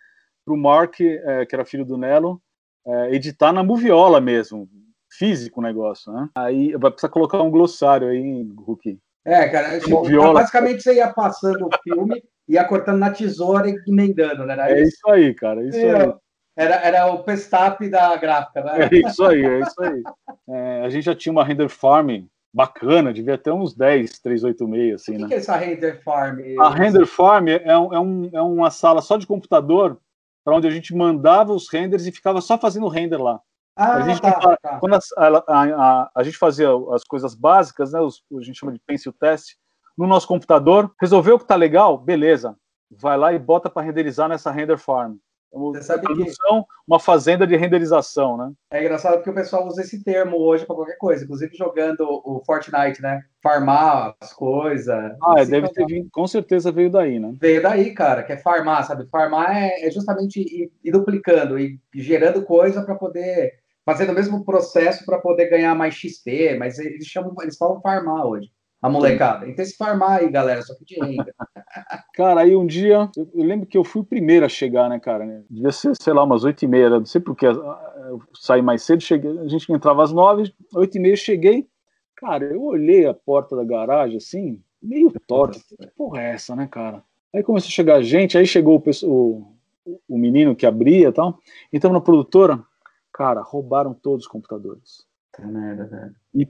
[0.45, 2.41] para o Mark, é, que era filho do Nelo,
[2.87, 4.69] é, editar na Moviola mesmo,
[5.11, 6.29] físico o negócio, né?
[6.37, 8.99] Aí vai precisar colocar um glossário aí, Hulk.
[9.25, 10.35] É, cara, Moviola...
[10.35, 14.53] basicamente você ia passando o filme, ia cortando na tesoura e emendando, né?
[14.53, 16.15] Era é isso aí, cara, é isso aí.
[16.57, 18.89] Era, era o pestap da gráfica, né?
[18.93, 20.03] É isso aí, é isso aí.
[20.49, 25.13] É, a gente já tinha uma render farm bacana, devia ter uns 10, 386, assim,
[25.13, 25.25] o que né?
[25.25, 26.39] O que é essa render farm?
[26.61, 29.99] A render farm é, um, é, um, é uma sala só de computador
[30.45, 33.41] para onde a gente mandava os renders e ficava só fazendo render lá.
[33.77, 34.79] Ah, a gente, tá, tá.
[34.79, 38.73] Quando a, a, a, a, gente fazia as coisas básicas, né, os, a gente chama
[38.73, 39.57] de pencil test,
[39.99, 42.57] no nosso computador, resolveu que tá legal, beleza,
[42.91, 45.17] vai lá e bota para renderizar nessa render farm.
[45.55, 46.69] Você sabe produção, que...
[46.87, 48.53] uma fazenda de renderização, né?
[48.71, 52.43] É engraçado porque o pessoal usa esse termo hoje para qualquer coisa, inclusive jogando o
[52.45, 53.23] Fortnite, né?
[53.43, 55.17] Farmar as coisas.
[55.23, 57.35] Ah, é, deve ter vindo, com certeza veio daí, né?
[57.41, 59.07] Veio daí, cara, que é farmar, sabe?
[59.09, 63.53] Farmar é, é justamente ir, ir, duplicando e gerando coisa para poder
[63.85, 68.27] fazer o mesmo processo para poder ganhar mais XP, mas eles chamam, eles falam farmar
[68.27, 68.51] hoje
[68.85, 69.49] a molecada.
[69.49, 71.35] Então se farmar aí, galera, só que de renda.
[72.13, 75.01] cara, aí um dia, eu, eu, lembro que eu fui o primeiro a chegar, né,
[75.01, 75.25] cara?
[75.25, 75.43] Né?
[75.49, 79.03] Devia ser, sei lá, umas oito e meia, não sei porque eu saí mais cedo,
[79.03, 81.67] cheguei, a gente entrava às nove, oito e meia cheguei,
[82.15, 86.69] cara, eu olhei a porta da garagem, assim, meio torta, que porra é essa, né,
[86.71, 87.03] cara?
[87.35, 91.39] Aí começou a chegar gente, aí chegou o, o, o menino que abria e tal,
[91.73, 92.63] então na produtora,
[93.11, 95.07] cara, roubaram todos os computadores.
[95.43, 96.15] Merda, velho.
[96.35, 96.49] E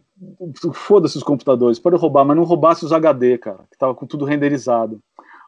[0.72, 4.24] foda-se os computadores, pode roubar, mas não roubasse os HD, cara, que tava com tudo
[4.24, 5.00] renderizado.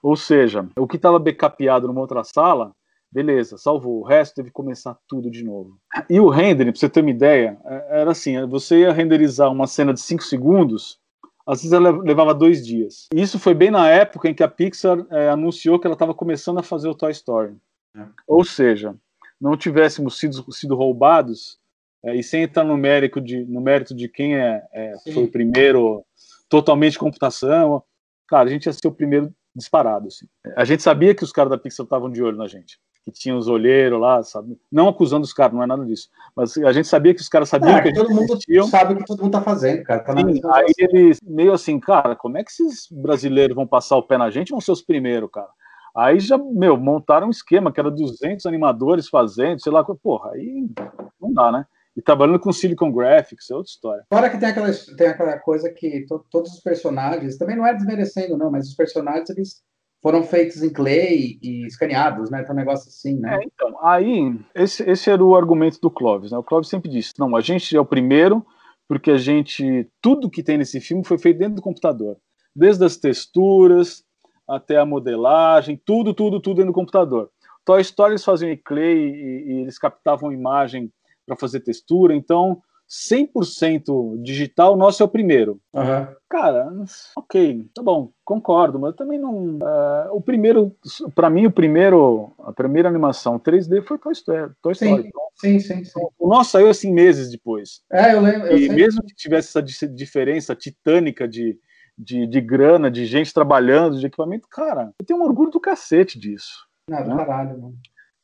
[0.02, 2.72] Ou seja, o que estava backupeado numa outra sala,
[3.10, 4.00] beleza, salvou.
[4.00, 5.78] O resto teve que começar tudo de novo.
[6.08, 9.66] E o rendering, pra você ter uma ideia, é, era assim: você ia renderizar uma
[9.66, 10.98] cena de 5 segundos,
[11.46, 13.06] às vezes ela levava dois dias.
[13.14, 16.14] E isso foi bem na época em que a Pixar é, anunciou que ela estava
[16.14, 17.56] começando a fazer o Toy Story.
[17.96, 18.06] É.
[18.26, 18.94] Ou seja,
[19.40, 21.58] não tivéssemos sido, sido roubados
[22.06, 25.30] é, e sem entrar no mérito de, no mérito de quem é, é foi o
[25.30, 26.04] primeiro
[26.48, 27.82] totalmente computação,
[28.28, 30.06] cara, a gente ia ser o primeiro disparado.
[30.06, 30.26] Assim.
[30.56, 33.36] A gente sabia que os caras da Pixar estavam de olho na gente, que tinham
[33.36, 34.56] os olheiros lá, sabe?
[34.70, 36.08] Não acusando os caras, não é nada disso.
[36.36, 38.68] Mas a gente sabia que os caras sabiam é, que a todo mundo existiam.
[38.68, 40.04] sabe o que todo mundo tá fazendo, cara.
[40.04, 44.02] Tá Sim, aí eles meio assim, cara, como é que esses brasileiros vão passar o
[44.02, 44.50] pé na gente?
[44.50, 45.48] Vão ser os primeiros, cara.
[45.96, 50.68] Aí já, meu, montaram um esquema que era 200 animadores fazendo, sei lá, porra, aí
[51.20, 51.66] não dá, né?
[51.96, 54.04] E trabalhando com Silicon Graphics, é outra história.
[54.08, 57.72] Fora que tem aquela, tem aquela coisa que to, todos os personagens, também não é
[57.72, 59.62] desmerecendo, não, mas os personagens eles
[60.02, 62.42] foram feitos em clay e escaneados, né?
[62.42, 63.36] Então, um negócio assim, né?
[63.36, 66.38] É, então, aí, esse, esse era o argumento do Clóvis, né?
[66.38, 68.44] O Clóvis sempre disse: não, a gente é o primeiro,
[68.86, 69.90] porque a gente.
[70.00, 72.18] Tudo que tem nesse filme foi feito dentro do computador.
[72.54, 74.04] Desde as texturas
[74.46, 77.30] até a modelagem, tudo, tudo, tudo dentro do computador.
[77.64, 80.92] Toy Story eles faziam em clay e, e eles captavam imagem
[81.26, 85.60] para fazer textura, então 100% digital, nosso é o primeiro.
[85.74, 86.06] Uhum.
[86.28, 86.68] Cara,
[87.16, 89.56] ok, tá bom, concordo, mas também não.
[89.56, 90.74] Uh, o primeiro,
[91.14, 94.52] para mim, o primeiro, a primeira animação 3D foi Toy Story.
[94.62, 95.10] Toy Story.
[95.34, 96.00] Sim, sim, sim.
[96.18, 97.82] O nosso saiu assim meses depois.
[97.92, 98.48] É, eu lembro.
[98.48, 101.58] Eu e mesmo que tivesse essa diferença titânica de,
[101.98, 106.18] de, de, grana, de gente trabalhando, de equipamento, cara, eu tenho um orgulho do cacete
[106.18, 106.66] disso.
[106.88, 107.16] Não, né?
[107.16, 107.76] caralho, mano.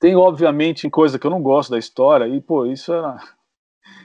[0.03, 3.21] Tem, obviamente, coisa que eu não gosto da história, e, pô, isso era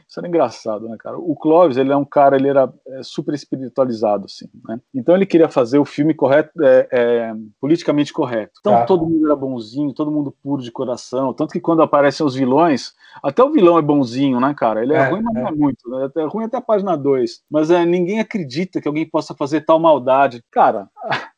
[0.08, 1.18] isso era engraçado, né, cara?
[1.18, 4.80] O Clóvis, ele é um cara, ele era é, super espiritualizado, assim, né?
[4.94, 8.54] Então ele queria fazer o filme correto, é, é, politicamente correto.
[8.60, 8.86] Então tá.
[8.86, 11.34] todo mundo era bonzinho, todo mundo puro de coração.
[11.34, 14.84] Tanto que quando aparecem os vilões, até o vilão é bonzinho, né, cara?
[14.84, 15.56] Ele é, é ruim, mas não é, é.
[15.56, 15.90] muito.
[15.90, 16.10] Né?
[16.16, 17.42] É ruim até a página 2.
[17.50, 20.44] Mas é, ninguém acredita que alguém possa fazer tal maldade.
[20.52, 20.90] Cara,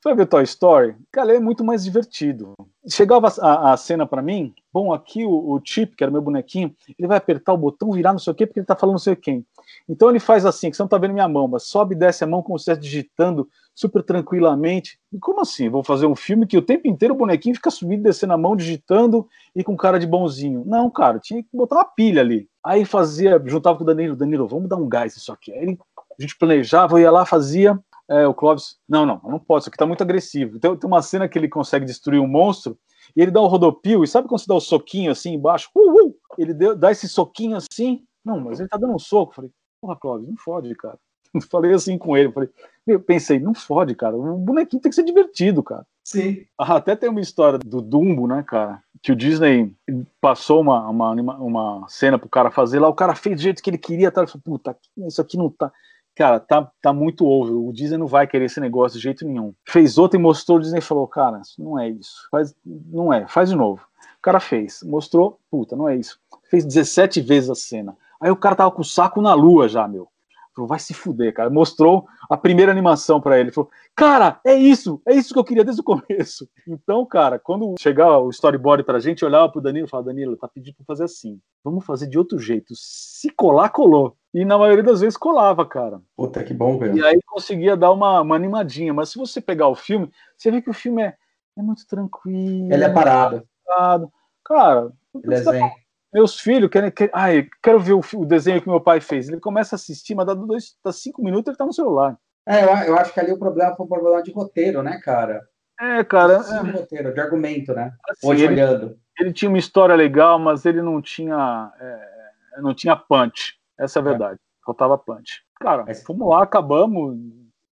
[0.04, 0.98] vai ver Toy Story?
[1.12, 2.54] Cara, é muito mais divertido.
[2.90, 6.76] Chegava a, a cena para mim, bom, aqui o, o, Chip, que era meu bonequinho,
[6.98, 9.00] ele vai apertar o botão, virar não sei o quê, porque ele tá falando não
[9.00, 9.46] sei quem.
[9.88, 12.24] Então ele faz assim, que você não tá vendo minha mão, mas sobe e desce
[12.24, 15.00] a mão como se estivesse digitando super tranquilamente.
[15.12, 15.70] E como assim?
[15.70, 18.56] Vou fazer um filme que o tempo inteiro o bonequinho fica subindo descendo a mão,
[18.56, 20.64] digitando e com cara de bonzinho.
[20.66, 22.48] Não, cara, tinha que botar uma pilha ali.
[22.64, 25.52] Aí fazia, juntava com o Danilo, Danilo, vamos dar um gás isso aqui.
[25.54, 29.64] Aí a gente planejava, eu ia lá, fazia, é, o Clóvis, não, não, não pode,
[29.64, 30.60] isso aqui tá muito agressivo.
[30.60, 32.78] Tem, tem uma cena que ele consegue destruir um monstro
[33.16, 35.70] e ele dá o rodopio, e sabe quando você dá o soquinho assim embaixo?
[35.76, 38.04] Uh, uh, ele deu, dá esse soquinho assim.
[38.24, 39.34] Não, mas ele tá dando um soco.
[39.34, 40.98] falei, porra, Clóvis, não fode, cara.
[41.52, 42.50] Falei assim com ele, falei,
[42.88, 44.18] eu pensei, não fode, cara.
[44.18, 45.86] O bonequinho tem que ser divertido, cara.
[46.04, 46.44] Sim.
[46.58, 48.82] Ah, até tem uma história do Dumbo, né, cara?
[49.00, 49.72] Que o Disney
[50.20, 53.70] passou uma, uma, uma cena pro cara fazer lá, o cara fez do jeito que
[53.70, 54.22] ele queria, tá?
[54.22, 55.72] Ele falou, puta, isso aqui não tá
[56.20, 57.56] cara, tá, tá muito over.
[57.56, 59.54] O Disney não vai querer esse negócio de jeito nenhum.
[59.66, 62.28] Fez outro e mostrou, o Disney falou, cara, não é isso.
[62.30, 63.82] Faz, não é, faz de novo.
[64.18, 66.20] O cara fez, mostrou, puta, não é isso.
[66.50, 67.96] Fez 17 vezes a cena.
[68.22, 70.10] Aí o cara tava com o saco na lua já, meu.
[70.54, 71.50] Falou, vai se fuder, cara.
[71.50, 73.54] Mostrou a primeira animação para ele.
[73.54, 76.50] Falou, cara, é isso, é isso que eu queria desde o começo.
[76.68, 80.50] Então, cara, quando chegar o storyboard pra gente, olhava pro Danilo e falava, Danilo, tá
[80.50, 81.40] pedindo pra fazer assim.
[81.64, 82.74] Vamos fazer de outro jeito.
[82.76, 84.18] Se colar, colou.
[84.34, 86.02] E na maioria das vezes colava, cara.
[86.16, 86.98] Puta, que bom, velho.
[86.98, 88.94] E aí conseguia dar uma, uma animadinha.
[88.94, 91.16] Mas se você pegar o filme, você vê que o filme é,
[91.58, 92.72] é muito tranquilo.
[92.72, 93.44] Ele é parado.
[93.66, 94.12] parado.
[94.46, 95.72] Cara, é.
[96.14, 96.92] Meus filhos querem.
[96.92, 99.28] querem ai, quero ver o, o, desenho que meu pai fez.
[99.28, 102.18] Ele começa a assistir, mas dá, dois, dá cinco minutos ele tá no celular.
[102.48, 105.42] É, eu, eu acho que ali o problema foi um problema de roteiro, né, cara?
[105.80, 106.42] É, cara.
[106.44, 106.72] Sim, é...
[106.72, 107.94] roteiro, de argumento, né?
[108.10, 108.98] Assim, Hoje ele, olhando.
[109.20, 111.72] Ele tinha uma história legal, mas ele não tinha.
[111.80, 113.59] É, não tinha punch.
[113.80, 114.10] Essa é a é.
[114.10, 114.40] verdade.
[114.66, 115.42] Faltava punch.
[115.60, 116.04] Cara, Mas...
[116.04, 117.18] fomos lá, acabamos.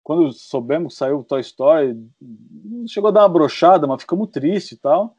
[0.03, 1.97] Quando soubemos que saiu o Toy Story,
[2.87, 5.15] chegou a dar uma brochada, mas ficamos tristes e tal.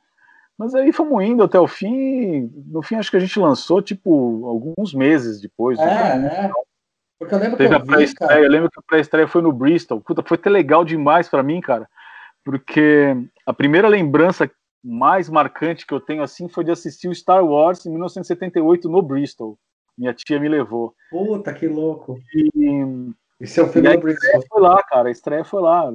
[0.59, 2.53] Mas aí fomos indo até o fim.
[2.67, 5.79] No fim, acho que a gente lançou, tipo, alguns meses depois.
[5.79, 6.53] É, né?
[7.19, 8.45] Porque eu lembro Teve que eu a pré-estreia.
[8.45, 10.01] Eu lembro que a pré-estreia foi no Bristol.
[10.01, 11.89] Puta, foi até legal demais para mim, cara.
[12.45, 13.17] Porque
[13.47, 14.51] a primeira lembrança
[14.83, 19.01] mais marcante que eu tenho assim foi de assistir o Star Wars em 1978 no
[19.01, 19.59] Bristol.
[19.97, 20.95] Minha tia me levou.
[21.11, 22.19] Puta, que louco.
[22.35, 22.81] E,
[23.41, 25.09] e seu filho a estreia foi lá, cara.
[25.09, 25.93] A estreia foi lá.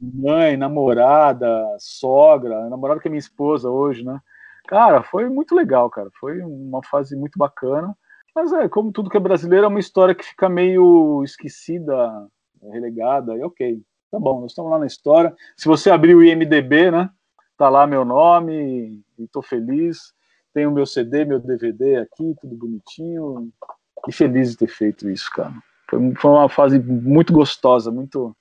[0.00, 4.20] mãe, namorada, sogra, namorada que é minha esposa hoje, né?
[4.66, 6.10] Cara, foi muito legal, cara.
[6.18, 7.96] Foi uma fase muito bacana.
[8.34, 12.28] Mas é, como tudo que é brasileiro, é uma história que fica meio esquecida,
[12.72, 13.80] relegada, e ok.
[14.10, 15.34] Tá bom, nós estamos lá na história.
[15.56, 17.10] Se você abrir o IMDB, né?
[17.56, 20.13] Tá lá meu nome, e tô feliz.
[20.54, 23.50] Tenho meu CD, meu DVD aqui, tudo bonitinho.
[24.08, 25.52] E feliz de ter feito isso, cara.
[25.90, 28.34] Foi, foi uma fase muito gostosa, muito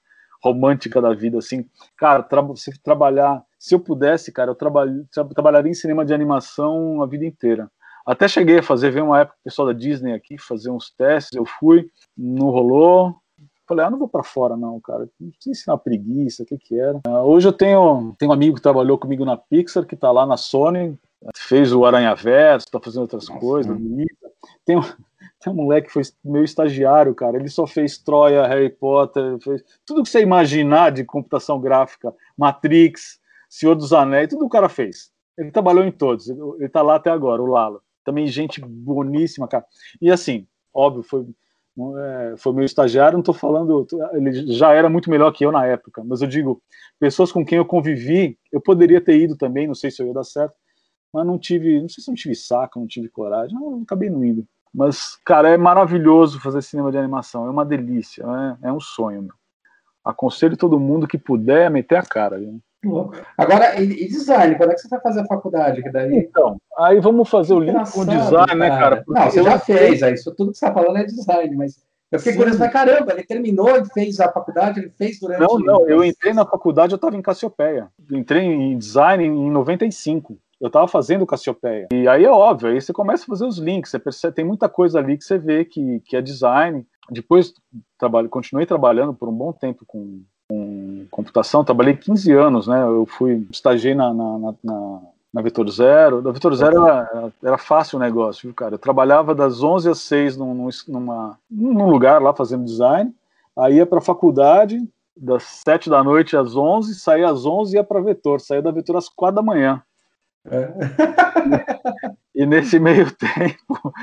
[0.43, 1.65] romântica da vida, assim.
[1.97, 3.43] Cara, tra você trabalhar.
[3.57, 7.71] Se eu pudesse, cara, eu trabalho, tra trabalharia em cinema de animação a vida inteira.
[8.05, 11.33] Até cheguei a fazer, veio uma época o pessoal da Disney aqui fazer uns testes,
[11.33, 13.15] eu fui, não rolou.
[13.65, 15.07] Falei, ah, não vou para fora não, cara.
[15.17, 16.99] Não sei se preguiça, o que que era.
[17.07, 20.25] Uh, hoje eu tenho, tenho um amigo que trabalhou comigo na Pixar, que tá lá
[20.25, 20.99] na Sony,
[21.35, 23.77] fez o Aranha Verso, tá fazendo outras Nossa, coisas.
[24.65, 24.81] Tem um,
[25.41, 27.37] tem um moleque que foi meu estagiário, cara.
[27.37, 33.19] Ele só fez Troia, Harry Potter, fez tudo que você imaginar de computação gráfica, Matrix,
[33.49, 35.11] Senhor dos Anéis, tudo o cara fez.
[35.37, 36.29] Ele trabalhou em todos.
[36.29, 37.81] Ele tá lá até agora, o Lalo.
[38.03, 39.65] Também gente boníssima, cara.
[40.01, 41.25] E assim, óbvio, foi
[41.97, 45.65] é, foi meu estagiário, não estou falando, ele já era muito melhor que eu na
[45.65, 46.61] época, mas eu digo,
[46.99, 50.13] pessoas com quem eu convivi, eu poderia ter ido também, não sei se eu ia
[50.13, 50.53] dar certo,
[51.13, 54.23] mas não tive, não sei se não tive saco, não tive coragem, não, acabei não
[54.25, 54.45] indo.
[54.73, 58.25] Mas, cara, é maravilhoso fazer cinema de animação, é uma delícia,
[58.61, 59.33] é, é um sonho, meu.
[60.03, 62.59] Aconselho todo mundo que puder meter a cara, viu?
[63.37, 65.81] Agora, e, design, quando é que você vai fazer a faculdade?
[65.81, 66.17] Que daí...
[66.17, 68.55] Então, aí vamos fazer o link com o design, cara.
[68.55, 69.03] né, cara?
[69.05, 71.81] Porque Não, você já fez, aí, isso tudo que você está falando é design, mas
[72.11, 75.39] eu fiquei curioso, mas caramba, ele terminou, ele fez a faculdade, ele fez durante...
[75.39, 77.87] Não, não, eu entrei na faculdade, eu estava em Cassiopeia.
[78.11, 81.89] Entrei em design em 95 eu estava fazendo Cassiopeia.
[81.91, 84.69] E aí é óbvio, aí você começa a fazer os links, você percebe, tem muita
[84.69, 86.87] coisa ali que você vê que, que é design.
[87.11, 87.53] Depois
[87.99, 92.81] trabalho, continuei trabalhando por um bom tempo com, com computação, trabalhei 15 anos, né?
[92.81, 95.01] Eu fui, estagiei na, na, na,
[95.33, 96.21] na Vetor Zero.
[96.21, 98.75] Na Vetor Zero era, era fácil o negócio, viu, cara?
[98.75, 103.13] Eu trabalhava das 11 às 6 num, numa, num lugar lá fazendo design,
[103.57, 104.79] aí ia para a faculdade,
[105.15, 108.71] das 7 da noite às 11, saía às 11 e ia para Vetor, saía da
[108.71, 109.83] Vetor às 4 da manhã.
[110.45, 110.67] É.
[112.35, 113.93] E nesse meio tempo,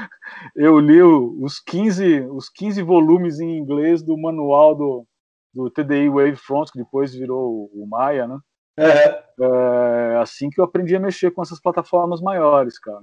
[0.54, 5.06] eu li os 15, os 15 volumes em inglês do manual do,
[5.52, 8.38] do TDI Wavefront, que depois virou o Maya, né?
[8.78, 9.24] É.
[9.40, 10.16] é.
[10.22, 13.02] assim que eu aprendi a mexer com essas plataformas maiores, cara.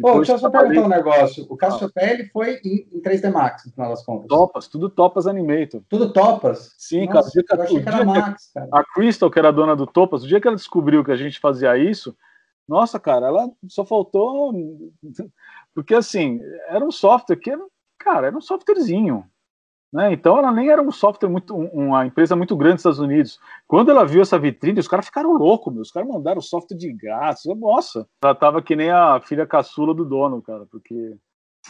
[0.00, 1.44] Ô, deixa eu só perguntar um negócio.
[1.48, 4.28] O Cassiopeia ele foi em, em 3D Max, no final das contas.
[4.28, 5.82] Topas, tudo Topas Animator.
[5.88, 6.76] Tudo Topas?
[6.78, 7.62] Sim, Nossa, cara.
[7.62, 8.68] Eu achei que era Max, cara.
[8.72, 11.40] A Crystal, que era dona do Topas, o dia que ela descobriu que a gente
[11.40, 12.16] fazia isso,
[12.70, 14.54] nossa, cara, ela só faltou.
[15.74, 17.50] Porque, assim, era um software que,
[17.98, 19.28] cara, era um softwarezinho.
[19.92, 20.12] Né?
[20.12, 21.52] Então, ela nem era um software muito.
[21.52, 23.40] uma empresa muito grande nos Estados Unidos.
[23.66, 25.82] Quando ela viu essa vitrine, os caras ficaram loucos, meu.
[25.82, 27.52] Os caras mandaram software de graça.
[27.56, 31.16] Nossa, ela tava que nem a filha caçula do dono, cara, porque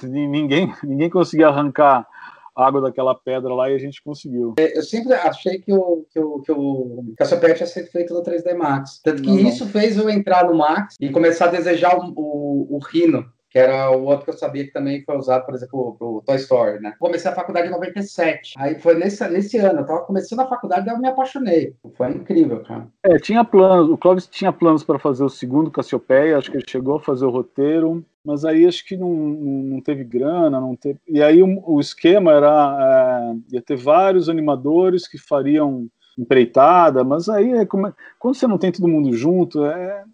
[0.03, 2.07] ninguém, ninguém conseguia arrancar
[2.55, 4.55] água daquela pedra lá e a gente conseguiu.
[4.59, 8.23] É, eu sempre achei que o, que o, que o Cassiopeia tinha sido feito no
[8.23, 9.01] 3D Max.
[9.03, 9.73] Tanto que não, isso não.
[9.73, 13.91] fez eu entrar no Max e começar a desejar o, o, o Rhino que era
[13.91, 16.95] o outro que eu sabia que também foi usado, por exemplo, pro Toy Story, né?
[17.01, 18.55] Comecei a faculdade em 97.
[18.57, 21.75] Aí foi nesse, nesse ano, eu tava começando a faculdade e eu me apaixonei.
[21.97, 22.87] Foi incrível, cara.
[23.03, 26.65] É, tinha planos, o Clóvis tinha planos para fazer o segundo Cassiopeia, acho que ele
[26.69, 31.01] chegou a fazer o roteiro, mas aí acho que não, não, teve grana, não teve...
[31.09, 37.29] E aí o, o esquema era, é, ia ter vários animadores que fariam empreitada, mas
[37.29, 40.05] aí é como, quando você não tem todo mundo junto, é,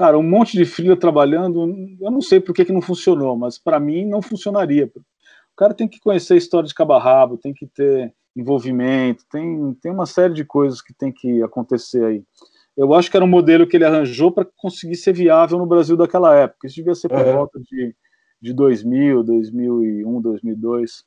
[0.00, 1.60] cara, um monte de filha trabalhando,
[2.00, 4.90] eu não sei por que, que não funcionou, mas para mim não funcionaria.
[4.96, 5.02] O
[5.54, 9.74] cara tem que conhecer a história de cabo a rabo, tem que ter envolvimento, tem,
[9.74, 12.24] tem uma série de coisas que tem que acontecer aí.
[12.74, 15.98] Eu acho que era um modelo que ele arranjou para conseguir ser viável no Brasil
[15.98, 16.66] daquela época.
[16.66, 17.34] Isso devia ser por uhum.
[17.34, 17.94] volta de,
[18.40, 21.04] de 2000, 2001, 2002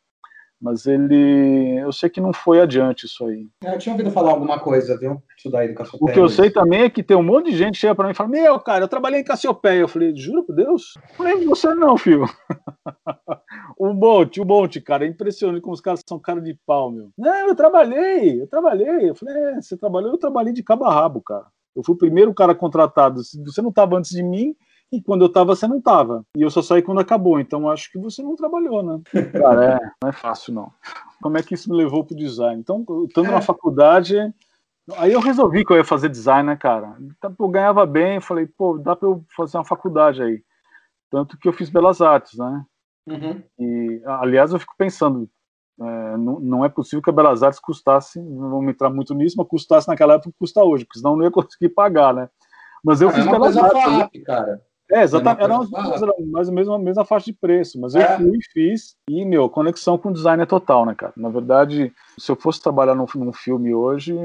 [0.64, 3.50] mas ele, eu sei que não foi adiante isso aí.
[3.66, 5.22] É, eu tinha ouvido falar alguma coisa, viu?
[5.38, 6.10] Isso daí do Cassiopeia.
[6.10, 8.14] O que eu sei também é que tem um monte de gente chega para mim
[8.14, 9.82] e fala: Meu, cara, eu trabalhei em Cassiopeia.
[9.82, 10.94] Eu falei: Juro por Deus?
[11.20, 12.24] Não lembro de você, não, filho.
[13.78, 17.10] o Bolt, o Bolt, cara, é impressionante como os caras são cara de pau, meu.
[17.18, 19.10] Não, eu trabalhei, eu trabalhei.
[19.10, 20.12] Eu falei: É, você trabalhou?
[20.12, 21.46] Eu trabalhei de cabo a rabo, cara.
[21.76, 23.22] Eu fui o primeiro cara contratado.
[23.22, 24.56] Se você não estava antes de mim,
[24.94, 26.24] e quando eu tava, você não tava.
[26.38, 29.02] E eu só saí quando acabou, então acho que você não trabalhou, né?
[29.32, 30.72] Cara, é, não é fácil, não.
[31.20, 32.62] Como é que isso me levou pro design?
[32.62, 33.42] Então, estando na é.
[33.42, 34.16] faculdade,
[34.98, 36.96] aí eu resolvi que eu ia fazer design, né, cara?
[37.00, 40.44] Então, eu ganhava bem, falei, pô, dá pra eu fazer uma faculdade aí.
[41.10, 42.64] Tanto que eu fiz Belas Artes, né?
[43.08, 43.44] Uhum.
[43.60, 45.28] E, aliás, eu fico pensando,
[45.82, 49.36] é, não, não, é possível que a Belas Artes custasse, não vou entrar muito nisso,
[49.38, 52.30] mas custasse naquela época que custa hoje, porque senão não ia conseguir pagar, né?
[52.84, 53.92] Mas eu fiz é Belas Artes.
[53.92, 54.00] Né?
[54.00, 54.62] FAP, cara.
[54.92, 55.44] É, exatamente.
[55.44, 58.18] Era, era mais ou menos a mesma faixa de preço, mas eu é.
[58.18, 58.96] fui e fiz.
[59.10, 61.14] E, meu, conexão com o design é total, né, cara?
[61.16, 64.16] Na verdade, se eu fosse trabalhar num, num filme hoje,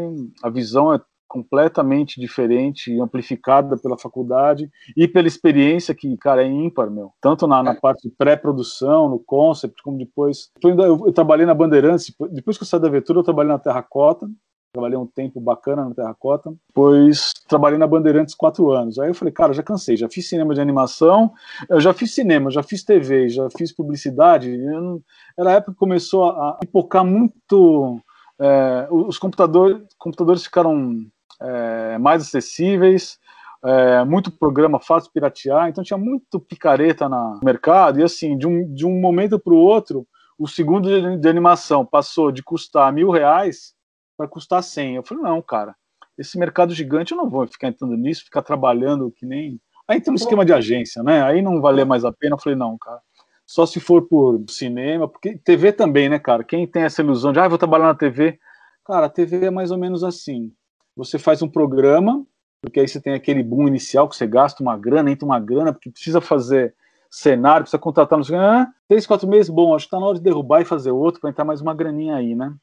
[0.43, 6.47] a visão é completamente diferente e amplificada pela faculdade e pela experiência que, cara, é
[6.47, 7.13] ímpar, meu.
[7.21, 7.75] Tanto na, na é.
[7.75, 10.51] parte de pré-produção, no concept, como depois.
[10.65, 13.59] Eu, eu, eu, trabalhei na Bandeirantes, depois que eu saí da Aventura, eu trabalhei na
[13.59, 14.27] Terracota,
[14.73, 18.99] Trabalhei um tempo bacana na Terracota, depois trabalhei na Bandeirantes quatro anos.
[18.99, 21.33] Aí eu falei, cara, já cansei, já fiz cinema de animação,
[21.71, 24.57] eu já fiz cinema, já fiz TV, já fiz publicidade.
[24.59, 25.01] Não...
[25.39, 27.99] Era a época que começou a pipocar muito.
[28.41, 30.99] É, os computadores, computadores ficaram
[31.41, 33.19] é, mais acessíveis,
[33.65, 38.73] é, muito programa fácil piratear, então tinha muito picareta no mercado, e assim, de um,
[38.73, 40.07] de um momento para o outro,
[40.39, 43.75] o segundo de, de animação passou de custar mil reais
[44.19, 44.97] vai custar 100.
[44.97, 45.75] Eu falei, não, cara,
[46.19, 49.61] esse mercado gigante eu não vou ficar entrando nisso, ficar trabalhando que nem.
[49.87, 51.23] Aí tem um esquema de agência, né?
[51.23, 52.35] Aí não valer mais a pena.
[52.35, 53.01] Eu falei, não, cara.
[53.47, 56.45] Só se for por cinema, porque TV também, né, cara?
[56.45, 58.39] Quem tem essa ilusão de, ah, vou trabalhar na TV.
[58.85, 60.53] Cara, a TV é mais ou menos assim.
[60.95, 62.27] Você faz um programa,
[62.61, 65.73] porque aí você tem aquele boom inicial que você gasta uma grana, entra uma grana,
[65.73, 66.75] porque precisa fazer
[67.11, 70.19] cenário, precisa contratar, não sei ah, três, quatro meses, bom, acho que tá na hora
[70.19, 72.55] de derrubar e fazer outro para entrar mais uma graninha aí, né?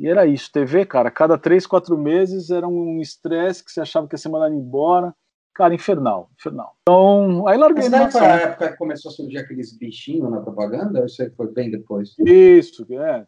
[0.00, 4.08] E era isso, TV, cara, cada três, quatro meses era um estresse que você achava
[4.08, 5.14] que ia ser mandado embora.
[5.54, 6.74] Cara, infernal, infernal.
[6.80, 7.86] Então, aí larguei.
[7.90, 11.02] Mas foi a época que começou a surgir aqueles bichinhos na propaganda?
[11.02, 12.14] Ou você foi bem depois?
[12.18, 13.26] Isso, é.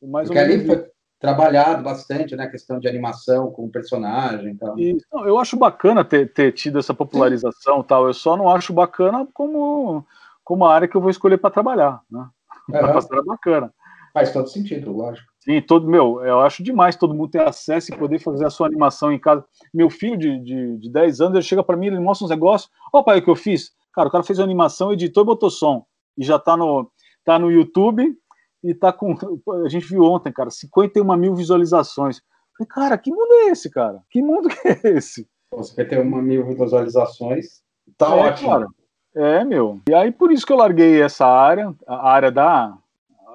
[0.00, 0.86] Mais Porque ali foi
[1.20, 2.44] trabalhado bastante, né?
[2.44, 4.78] A questão de animação com o personagem e tal.
[4.78, 8.06] E, não, eu acho bacana ter, ter tido essa popularização tal.
[8.06, 10.06] Eu só não acho bacana como,
[10.42, 12.26] como a área que eu vou escolher para trabalhar, né?
[12.70, 13.26] Uhum.
[13.26, 13.74] bacana.
[14.14, 15.27] Faz todo sentido, lógico.
[15.40, 18.66] Sim, todo, meu, eu acho demais todo mundo ter acesso e poder fazer a sua
[18.66, 19.44] animação em casa.
[19.72, 22.70] Meu filho de, de, de 10 anos, ele chega para mim, ele mostra uns negócios.
[22.92, 23.70] Ó, pai, o que eu fiz?
[23.94, 25.84] Cara, o cara fez a animação, editou e botou som.
[26.16, 26.90] E já tá no,
[27.24, 28.16] tá no YouTube
[28.62, 29.14] e tá com.
[29.64, 32.20] A gente viu ontem, cara, 51 mil visualizações.
[32.56, 34.02] Falei, cara, que mundo é esse, cara?
[34.10, 35.26] Que mundo que é esse?
[35.54, 37.62] 51 mil visualizações.
[37.96, 38.50] Tá é, ótimo.
[38.50, 38.66] Cara,
[39.14, 39.80] é, meu.
[39.88, 42.76] E aí, por isso que eu larguei essa área, a área da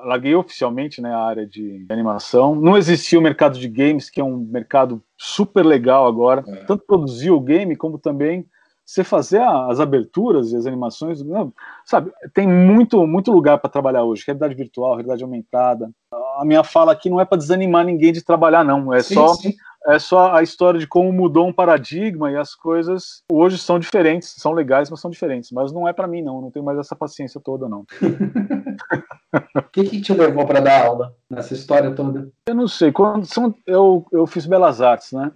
[0.03, 2.55] larguei oficialmente né, a área de animação.
[2.55, 6.43] Não existia o mercado de games, que é um mercado super legal agora.
[6.47, 6.55] É.
[6.65, 8.45] Tanto produzir o game, como também
[8.85, 11.23] você fazer as aberturas e as animações.
[11.23, 11.53] Não,
[11.85, 14.23] sabe, tem muito, muito lugar para trabalhar hoje.
[14.25, 15.89] Realidade virtual, realidade aumentada.
[16.37, 18.93] A minha fala aqui não é para desanimar ninguém de trabalhar, não.
[18.93, 19.33] É sim, só.
[19.35, 19.53] Sim
[19.87, 24.33] é só a história de como mudou um paradigma e as coisas hoje são diferentes,
[24.37, 25.51] são legais, mas são diferentes.
[25.51, 26.41] Mas não é para mim, não.
[26.41, 27.85] Não tenho mais essa paciência toda, não.
[29.55, 32.29] O que, que te levou para dar aula nessa história toda?
[32.47, 32.91] Eu não sei.
[32.91, 35.31] Quando são, eu, eu fiz Belas Artes, né?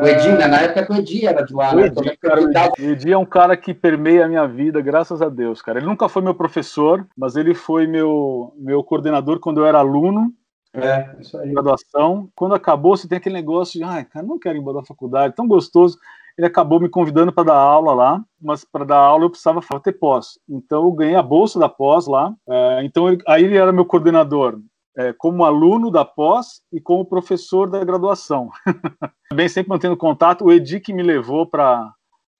[0.00, 0.46] O Edi, né?
[0.48, 1.86] Na época o Edi era de lá, o né?
[1.86, 2.16] Edi, né?
[2.20, 5.78] cara, o Edi é um cara que permeia a minha vida, graças a Deus, cara.
[5.78, 10.32] Ele nunca foi meu professor, mas ele foi meu, meu coordenador quando eu era aluno.
[10.74, 11.52] É, isso aí.
[11.52, 12.28] Graduação.
[12.34, 15.34] Quando acabou, você tem aquele negócio de, ai, cara, não quero ir embora da faculdade,
[15.34, 15.98] tão gostoso
[16.40, 19.92] ele acabou me convidando para dar aula lá, mas para dar aula eu precisava ter
[19.92, 20.38] pós.
[20.48, 22.34] Então eu ganhei a bolsa da pós lá.
[22.48, 24.58] É, então ele, aí ele era meu coordenador
[24.96, 28.48] é, como aluno da pós e como professor da graduação.
[29.28, 30.46] Também sempre mantendo contato.
[30.46, 31.92] O Edi que me levou para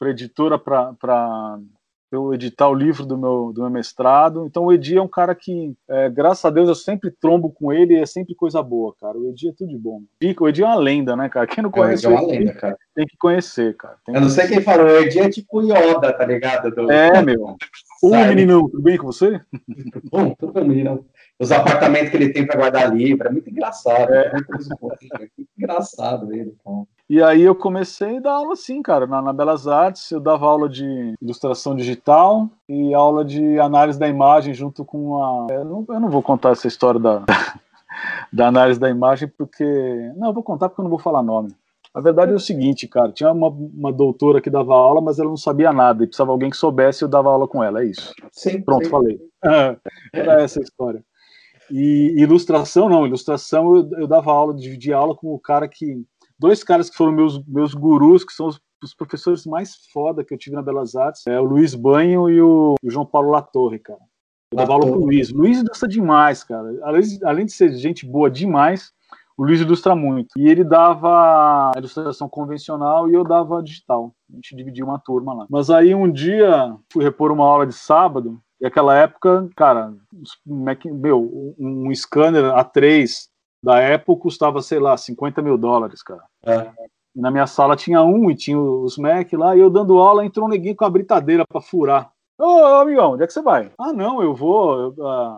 [0.03, 1.59] editora para
[2.11, 4.45] eu editar o livro do meu, do meu mestrado.
[4.47, 7.73] Então o Edi é um cara que, é, graças a Deus, eu sempre trombo com
[7.73, 9.17] ele e é sempre coisa boa, cara.
[9.17, 10.03] O Edi é tudo de bom.
[10.41, 11.47] O Edi é uma lenda, né, cara?
[11.47, 12.77] Quem não conhece é, o Edi, é uma lenda, cara.
[12.95, 13.97] tem que conhecer, cara.
[14.05, 16.71] Tem eu não sei quem falou, o Edi é tipo Yoda, tá ligado?
[16.71, 16.91] Do...
[16.91, 17.57] É, meu.
[18.03, 19.41] Ô, meninão, tudo bem com você?
[20.11, 21.05] Bom, tudo bem, meninão.
[21.39, 24.13] Os apartamentos que ele tem para guardar livro, é muito engraçado.
[24.13, 26.87] É, é muito, muito engraçado ele, cara.
[27.11, 30.47] E aí eu comecei a dar aula assim, cara, na, na, Belas Artes, eu dava
[30.47, 35.49] aula de ilustração digital e aula de análise da imagem junto com a...
[35.51, 37.25] Eu não, eu não vou contar essa história da,
[38.33, 39.65] da análise da imagem porque...
[40.15, 41.53] Não, eu vou contar porque eu não vou falar nome.
[41.93, 45.31] A verdade é o seguinte, cara, tinha uma, uma doutora que dava aula, mas ela
[45.31, 47.87] não sabia nada, e precisava alguém que soubesse e eu dava aula com ela, é
[47.87, 48.15] isso.
[48.31, 48.91] Sim, Pronto, sim.
[48.91, 49.21] falei.
[50.15, 51.05] Era essa a história.
[51.69, 56.07] E ilustração, não, ilustração eu, eu dava aula, dividia aula com o cara que
[56.41, 60.33] dois caras que foram meus, meus gurus, que são os, os professores mais foda que
[60.33, 63.79] eu tive na Belas Artes, é o Luiz Banho e o, o João Paulo Latorre,
[63.79, 64.01] cara.
[64.51, 65.31] Eu dava aula pro Luiz.
[65.31, 66.77] O Luiz ilustra demais, cara.
[66.83, 68.91] Além, além de ser gente boa demais,
[69.37, 70.31] o Luiz ilustra muito.
[70.37, 74.13] E ele dava ilustração convencional e eu dava digital.
[74.33, 75.47] A gente dividia uma turma lá.
[75.49, 78.41] Mas aí um dia fui repor uma aula de sábado.
[78.61, 79.95] E aquela época, cara,
[80.47, 83.31] meu, um scanner A3
[83.63, 86.23] da Apple custava, sei lá, 50 mil dólares, cara.
[86.45, 86.71] É.
[87.15, 90.25] E na minha sala tinha um e tinha os Mac lá, e eu dando aula,
[90.25, 92.11] entrou um neguinho com a britadeira para furar.
[92.39, 93.71] Ô, amigão, onde é que você vai?
[93.79, 94.95] Ah, não, eu vou.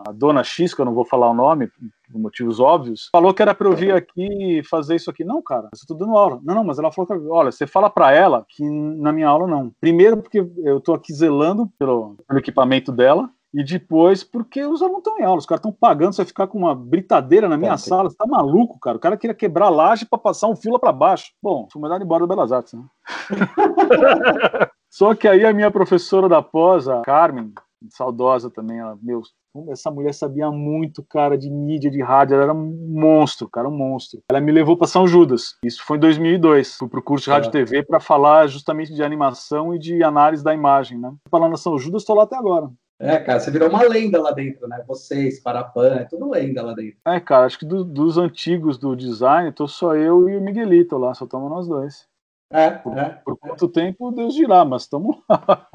[0.07, 3.41] A dona X, que eu não vou falar o nome, por motivos óbvios, falou que
[3.41, 4.25] era para eu vir aqui
[4.59, 5.21] e fazer isso aqui.
[5.25, 6.39] Não, cara, eu tô dando aula.
[6.41, 9.45] Não, não, mas ela falou que, olha, você fala para ela que na minha aula
[9.45, 9.69] não.
[9.81, 13.29] Primeiro, porque eu tô aqui zelando pelo, pelo equipamento dela.
[13.53, 16.47] E depois, porque os alunos estão em aula, os caras estão pagando, você vai ficar
[16.47, 18.97] com uma britadeira na minha sala, você tá maluco, cara.
[18.97, 21.31] O cara queria quebrar a laje para passar um fio lá para baixo.
[21.41, 22.83] Bom, fui mandado embora do Belas Artes, né?
[24.89, 27.53] Só que aí a minha professora da pós, a Carmen,
[27.89, 29.21] saudosa também, ela, meu,
[29.69, 33.75] essa mulher sabia muito, cara, de mídia, de rádio, ela era um monstro, cara, um
[33.75, 34.21] monstro.
[34.29, 35.57] Ela me levou para São Judas.
[35.63, 36.75] Isso foi em 2002.
[36.75, 40.43] Fui pro curso de rádio e TV para falar justamente de animação e de análise
[40.43, 41.13] da imagem, né?
[41.29, 42.69] Falando na São Judas, estou lá até agora.
[42.99, 44.83] É, cara, você virou uma lenda lá dentro, né?
[44.87, 46.99] Vocês, Parapan, é tudo lenda lá dentro.
[47.05, 50.97] É, cara, acho que do, dos antigos do design, tô só eu e o Miguelito
[50.97, 52.07] lá, só estamos nós dois.
[52.49, 53.47] É, por, é, por é.
[53.47, 55.67] quanto tempo Deus dirá, mas estamos lá.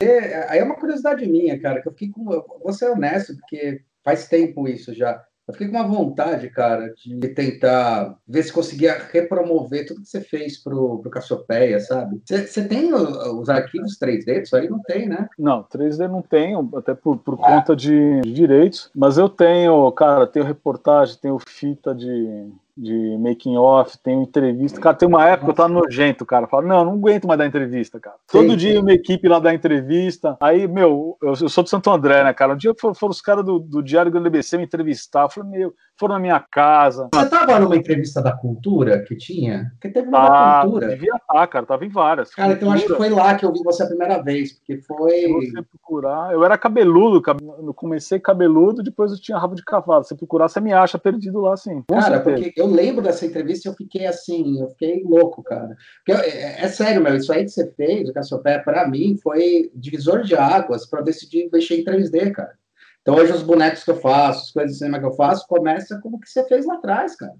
[0.00, 2.24] É, aí é uma curiosidade minha, cara, que eu fiquei com.
[2.24, 5.24] Vou ser honesto, porque faz tempo isso já.
[5.46, 10.20] Eu fiquei com uma vontade, cara, de tentar ver se conseguia repromover tudo que você
[10.20, 12.20] fez pro, pro Cassiopeia, sabe?
[12.24, 14.42] Você tem os arquivos 3D?
[14.42, 15.28] Isso aí não tem, né?
[15.38, 20.26] Não, 3D não tenho, até por, por conta de, de direitos, mas eu tenho, cara,
[20.26, 24.78] tenho reportagem, tenho fita de, de making off, tem entrevista.
[24.80, 26.46] Cara, tem uma época que eu tava nojento, cara.
[26.46, 28.16] Falo, não, não aguento mais dar entrevista, cara.
[28.30, 28.78] Todo sim, dia sim.
[28.78, 30.36] uma equipe lá dar entrevista.
[30.40, 32.52] Aí, meu, eu, eu, sou de Santo André, né, cara?
[32.52, 35.22] Um dia foram, foram os caras do, do Diário do NBC me entrevistar.
[35.22, 37.08] Eu falei, meu, foram na minha casa.
[37.14, 39.72] Você tava numa entrevista da cultura que tinha?
[39.80, 40.88] Que teve uma ah, da cultura.
[40.88, 41.66] Devia estar, cara.
[41.66, 42.34] Tava em várias.
[42.34, 45.10] Cara, então acho que foi lá que eu vi você a primeira vez, porque foi.
[45.12, 46.32] Se você procurar.
[46.32, 47.22] Eu era cabeludo,
[47.66, 50.04] eu comecei cabeludo, depois eu tinha rabo de cavalo.
[50.04, 51.82] Se procurar, você me acha perdido lá, sim.
[51.88, 55.76] Cara, porque eu lembro dessa entrevista e eu fiquei assim, eu fiquei louco, cara.
[56.04, 59.70] Porque, é, é, sério, meu, isso aí que você fez, o Cassiopeia, para mim, foi
[59.74, 62.56] divisor de águas para decidir mexer em 3D, cara.
[63.02, 66.00] Então, hoje, os bonecos que eu faço, as coisas de cinema que eu faço, começa
[66.00, 67.34] como que você fez lá atrás, cara.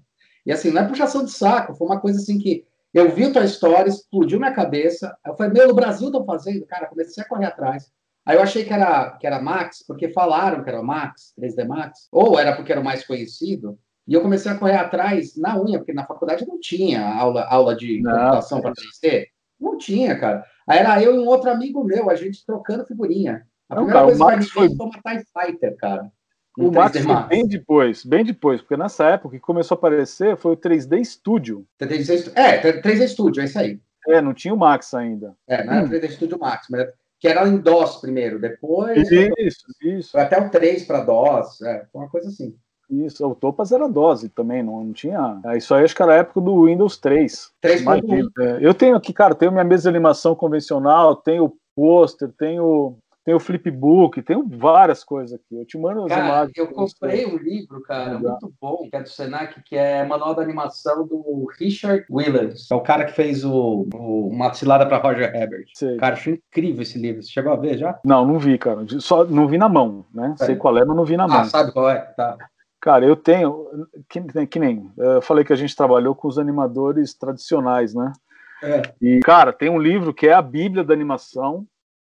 [0.45, 3.43] E assim, não é puxação de saco, foi uma coisa assim que eu vi tua
[3.43, 5.15] história, explodiu minha cabeça.
[5.25, 7.91] Eu falei, meu, no Brasil estão fazendo, cara, comecei a correr atrás.
[8.25, 12.07] Aí eu achei que era, que era Max, porque falaram que era Max, 3D Max,
[12.11, 13.77] ou era porque era o mais conhecido.
[14.07, 17.75] E eu comecei a correr atrás na unha, porque na faculdade não tinha aula, aula
[17.75, 19.25] de não, computação para 3D.
[19.59, 20.45] Não tinha, cara.
[20.65, 23.45] Aí era eu e um outro amigo meu, a gente trocando figurinha.
[23.69, 26.11] A não, primeira cara, coisa que a gente foi uma TIE Fighter, cara.
[26.57, 30.53] O Max foi bem depois, bem depois, porque nessa época que começou a aparecer foi
[30.53, 31.67] o 3D Studio.
[31.79, 33.79] 3D, é, 3D Studio, é isso aí.
[34.07, 35.35] É, não tinha o Max ainda.
[35.47, 35.89] É, não era hum.
[35.89, 36.87] 3D Studio Max, mas
[37.19, 39.07] que era em DOS primeiro, depois.
[39.11, 40.11] Isso, isso.
[40.11, 42.55] Foi até o 3 para DOS, é, foi uma coisa assim.
[42.89, 45.39] Isso, o Topas era dose também, não, não tinha.
[45.45, 47.51] É, isso aí acho que era a época do Windows 3.
[47.63, 48.27] 3.1.
[48.39, 53.35] É, eu tenho aqui, cara, tenho minha mesa de animação convencional, tenho pôster, tenho tem
[53.35, 55.53] o flipbook, tem várias coisas aqui.
[55.53, 56.53] Eu te mando as cara, imagens.
[56.55, 58.37] Eu comprei um livro, cara, Legal.
[58.41, 62.71] muito bom, que é do Senac, que é Manual da Animação do Richard Willers.
[62.71, 65.65] É o cara que fez o, o Uma Cilada para Roger Herbert.
[65.73, 65.97] Sei.
[65.97, 67.21] Cara, achei incrível esse livro.
[67.21, 67.99] Você chegou a ver já?
[68.05, 68.85] Não, não vi, cara.
[69.01, 70.33] Só não vi na mão, né?
[70.39, 70.45] É.
[70.45, 71.39] Sei qual é, mas não vi na ah, mão.
[71.41, 71.99] Ah, sabe qual é?
[72.15, 72.37] Tá.
[72.79, 77.13] Cara, eu tenho, que, que nem, eu falei que a gente trabalhou com os animadores
[77.13, 78.13] tradicionais, né?
[78.61, 78.81] É.
[79.01, 81.67] E, cara, tem um livro que é a Bíblia da animação,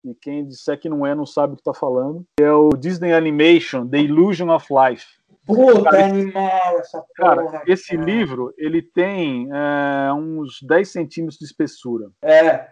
[0.04, 2.26] e quem disser que não é, não sabe o que está falando.
[2.40, 5.06] É o Disney Animation, The Illusion of Life.
[5.46, 8.06] Puta cara, animal, essa porra, cara, esse cara.
[8.06, 12.10] livro, ele tem é, uns 10 centímetros de espessura.
[12.22, 12.68] É.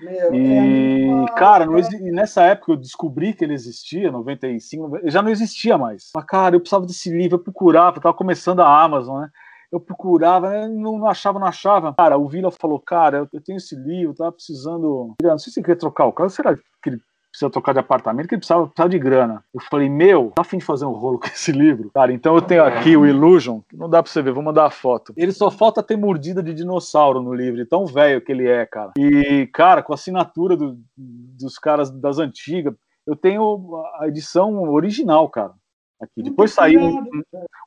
[0.00, 1.74] Meu, e, é cara, não
[2.12, 6.10] nessa época eu descobri que ele existia, 95, já não existia mais.
[6.14, 9.30] Mas, cara, eu precisava desse livro, eu procurava, eu tava começando a Amazon, né?
[9.70, 11.94] eu procurava, né, não, não, achava, não achava.
[11.94, 15.14] Cara, o Vila falou, cara, eu, eu tenho esse livro, tava precisando.
[15.20, 17.00] Não sei se ele queria trocar o carro, será que ele
[17.30, 19.44] precisa trocar de apartamento, que ele precisava, precisava de grana.
[19.54, 21.90] Eu falei, meu, tá afim de fazer um rolo com esse livro?
[21.94, 24.66] Cara, então eu tenho aqui o Illusion, que não dá pra você ver, vou mandar
[24.66, 25.12] a foto.
[25.16, 28.92] Ele só falta ter mordida de dinossauro no livro, tão velho que ele é, cara.
[28.98, 32.74] E, cara, com a assinatura do, dos caras das antigas,
[33.06, 35.52] eu tenho a edição original, cara
[36.00, 36.22] aqui.
[36.22, 37.22] Depois saiu um,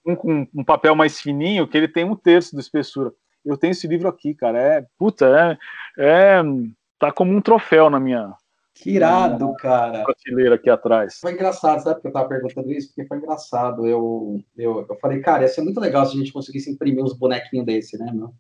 [0.05, 3.11] um, um, um, papel mais fininho, que ele tem um terço da espessura.
[3.43, 4.57] Eu tenho esse livro aqui, cara.
[4.59, 5.57] É, puta,
[5.97, 6.43] é, é
[6.99, 8.33] tá como um troféu na minha.
[8.81, 10.03] Que irado, cara.
[10.03, 11.19] Prateleira aqui atrás.
[11.21, 11.95] Foi engraçado, sabe?
[11.95, 13.85] Porque eu tava perguntando isso, porque foi engraçado.
[13.85, 17.13] Eu, eu, eu falei, cara, ia ser muito legal se a gente conseguisse imprimir uns
[17.13, 18.33] bonequinhos desse, né, meu?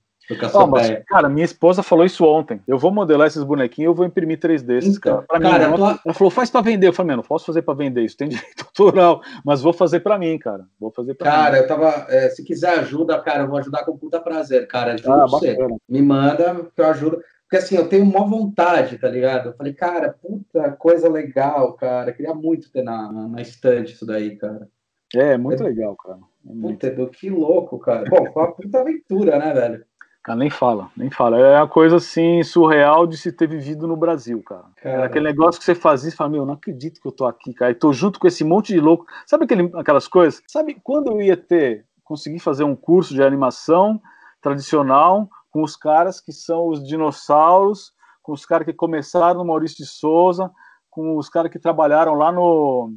[0.53, 2.61] Oh, mas, cara, minha esposa falou isso ontem.
[2.67, 5.41] Eu vou modelar esses bonequinhos, eu vou imprimir três desses, então, cara.
[5.41, 6.87] cara mim, ela, ela, falou, faz para vender.
[6.87, 10.17] Eu falei, não posso fazer para vender, isso tem direito autoral, mas vou fazer para
[10.17, 10.65] mim, cara.
[10.79, 11.57] Vou fazer para Cara, mim.
[11.59, 12.05] eu tava.
[12.09, 14.95] É, se quiser ajuda, cara, eu vou ajudar com puta prazer, cara.
[15.05, 15.57] ah, você.
[15.89, 17.21] Me manda que eu ajudo.
[17.51, 19.49] Porque assim, eu tenho uma vontade, tá ligado?
[19.49, 22.13] Eu falei, cara, puta coisa legal, cara.
[22.13, 24.69] Queria muito ter na, na estante isso daí, cara.
[25.13, 26.19] É, muito é, legal, cara.
[26.49, 26.89] É muito...
[26.89, 28.09] Puta, que louco, cara.
[28.09, 29.85] Bom, foi uma puta aventura, né, velho?
[30.23, 31.37] Cara, nem fala, nem fala.
[31.39, 34.67] É uma coisa assim surreal de se ter vivido no Brasil, cara.
[34.81, 35.01] cara.
[35.01, 37.53] É aquele negócio que você fazia e fala, meu, não acredito que eu tô aqui,
[37.53, 37.73] cara.
[37.73, 39.05] E tô junto com esse monte de louco.
[39.25, 40.41] Sabe aquele, aquelas coisas?
[40.47, 44.01] Sabe quando eu ia ter, conseguir fazer um curso de animação
[44.41, 47.93] tradicional com os caras que são os dinossauros,
[48.23, 50.51] com os caras que começaram no Maurício de Souza,
[50.89, 52.93] com os caras que trabalharam lá no.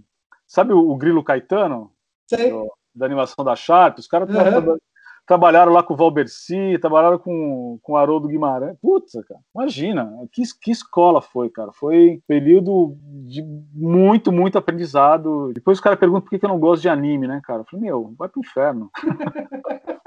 [0.46, 1.92] Sabe o, o Grilo Caetano?
[2.26, 2.50] Sei.
[2.50, 3.98] Do, da animação da Sharp?
[3.98, 4.78] Os caras uhum
[5.26, 8.76] trabalharam lá com o Valberci, trabalharam com, com o Haroldo Guimarães.
[8.80, 11.72] Putz, cara, imagina, que, que escola foi, cara.
[11.72, 12.96] Foi um período
[13.26, 13.42] de
[13.72, 15.52] muito, muito aprendizado.
[15.54, 17.60] Depois o cara pergunta por que, que eu não gosto de anime, né, cara?
[17.60, 18.90] Eu falei, meu, vai pro inferno.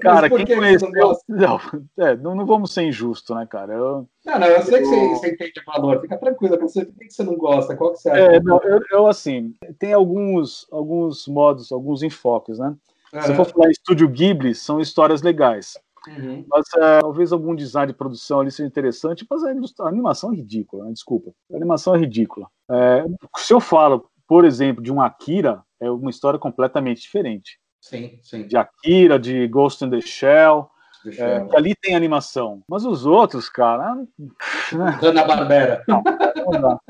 [0.00, 0.88] Cara, quem conheceu.
[1.28, 1.58] Não,
[1.98, 3.72] é, não, não, vamos ser injustos, né, cara?
[3.72, 6.00] Eu, não, não, eu sei que você, você entende o valor.
[6.00, 6.58] Fica tranquilo.
[6.60, 7.76] Você, por que você não gosta?
[7.76, 8.20] Qual que você acha?
[8.20, 12.74] É, não, eu, eu, assim, tem alguns, alguns modos, alguns enfoques, né?
[13.12, 13.22] Uhum.
[13.22, 15.76] Se eu for falar em estúdio Ghibli, são histórias legais.
[16.08, 16.44] Uhum.
[16.48, 20.84] Mas é, talvez algum design de produção ali seja interessante, mas a, animação é ridícula,
[20.84, 20.92] né?
[20.92, 21.32] desculpa.
[21.52, 22.46] A animação é ridícula.
[22.70, 23.04] É,
[23.36, 27.58] se eu falo, por exemplo, de um Akira, é uma história completamente diferente.
[27.84, 28.46] Sim, sim.
[28.46, 30.70] De Akira, de Ghost in the Shell,
[31.06, 32.62] é, que ali tem animação.
[32.66, 33.94] Mas os outros, cara.
[34.72, 34.90] Né?
[35.02, 35.84] Hanna-Barbera.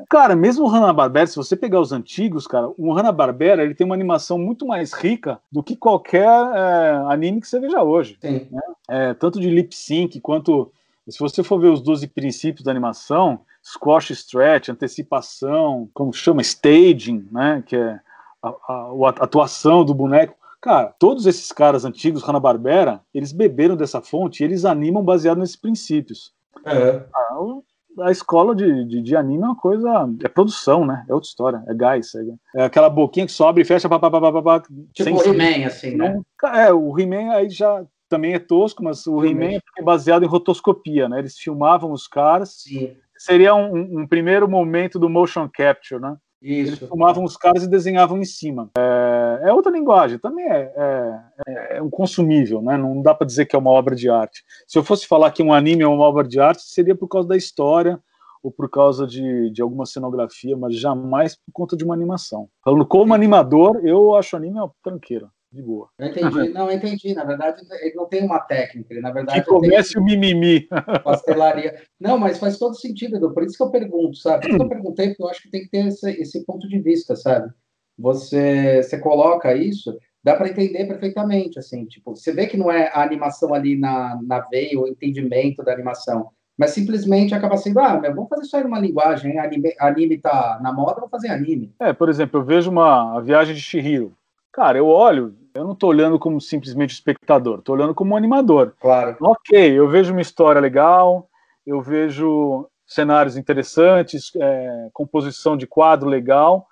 [0.08, 3.96] Cara, mesmo o Hanna-Barbera, se você pegar os antigos, cara, o Hanna-Barbera ele tem uma
[3.96, 8.16] animação muito mais rica do que qualquer é, anime que você veja hoje.
[8.20, 8.46] Sim.
[8.48, 8.62] Né?
[8.88, 10.70] É, tanto de lip sync quanto.
[11.08, 17.28] Se você for ver os 12 princípios da animação, squash stretch, antecipação, como chama, staging,
[17.32, 17.64] né?
[17.66, 17.98] Que é
[18.40, 24.00] a, a, a atuação do boneco Cara, todos esses caras antigos, Hanna-Barbera, eles beberam dessa
[24.00, 26.32] fonte e eles animam baseado nesses princípios.
[26.64, 27.04] É.
[27.14, 30.08] A, a escola de, de, de, anime é uma coisa.
[30.24, 31.04] É produção, né?
[31.06, 31.62] É outra história.
[31.68, 32.14] É gás.
[32.14, 33.90] É, é aquela boquinha que sobe e fecha.
[33.90, 34.62] Pá, pá, pá, pá,
[34.94, 36.18] tipo o He-Man, assim, né?
[36.54, 41.10] É, o He-Man aí já também é tosco, mas o He-Man é baseado em rotoscopia,
[41.10, 41.18] né?
[41.18, 42.62] Eles filmavam os caras.
[42.62, 42.96] Sim.
[43.18, 46.16] Seria um, um primeiro momento do motion capture, né?
[46.44, 46.74] Isso.
[46.74, 48.70] Eles filmavam os caras e desenhavam em cima.
[48.76, 52.76] É, é outra linguagem, também é, é, é, um consumível, né?
[52.76, 54.44] Não dá para dizer que é uma obra de arte.
[54.68, 57.26] Se eu fosse falar que um anime é uma obra de arte, seria por causa
[57.26, 57.98] da história
[58.42, 62.46] ou por causa de, de alguma cenografia, mas jamais por conta de uma animação.
[62.62, 65.88] Falando como animador, eu acho anime uma tranqueira de boa.
[65.98, 67.14] Eu entendi, não, eu entendi.
[67.14, 69.40] Na verdade, ele não tem uma técnica, ele, na verdade.
[69.40, 70.66] Que comece o mimimi.
[71.04, 71.80] Pastelaria.
[71.98, 73.32] Não, mas faz todo sentido, Edu.
[73.32, 74.42] Por isso que eu pergunto, sabe?
[74.42, 76.68] Por isso que eu perguntei, porque eu acho que tem que ter esse, esse ponto
[76.68, 77.52] de vista, sabe?
[77.96, 82.90] Você, você coloca isso, dá para entender perfeitamente, assim, tipo, você vê que não é
[82.92, 88.00] a animação ali na, na veia, o entendimento da animação, mas simplesmente acaba sendo, ah,
[88.00, 91.72] meu, vamos fazer aí numa linguagem, anime, anime tá na moda, vamos fazer anime.
[91.78, 94.12] É, por exemplo, eu vejo uma a viagem de Shihiro.
[94.52, 98.74] Cara, eu olho, eu não estou olhando como simplesmente espectador, estou olhando como animador.
[98.80, 99.16] Claro.
[99.20, 101.28] Ok, eu vejo uma história legal,
[101.64, 106.66] eu vejo cenários interessantes, é, composição de quadro legal.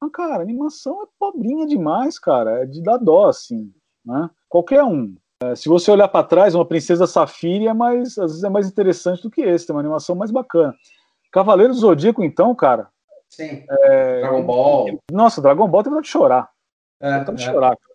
[0.00, 2.62] Mas, cara, a animação é pobrinha demais, cara.
[2.62, 3.72] É de dar dó, assim.
[4.04, 4.28] Né?
[4.48, 5.14] Qualquer um.
[5.42, 8.68] É, se você olhar para trás, uma Princesa Safira é mais, às vezes é mais
[8.68, 10.74] interessante do que esse, tem uma animação mais bacana.
[11.32, 12.88] Cavaleiro do Zodíaco, então, cara.
[13.30, 13.64] Sim.
[13.68, 14.20] É...
[14.20, 15.00] Dragon Ball.
[15.10, 16.50] Nossa, Dragon Ball tem vontade de chorar.
[17.00, 17.52] É, tem de é.
[17.52, 17.93] chorar, cara.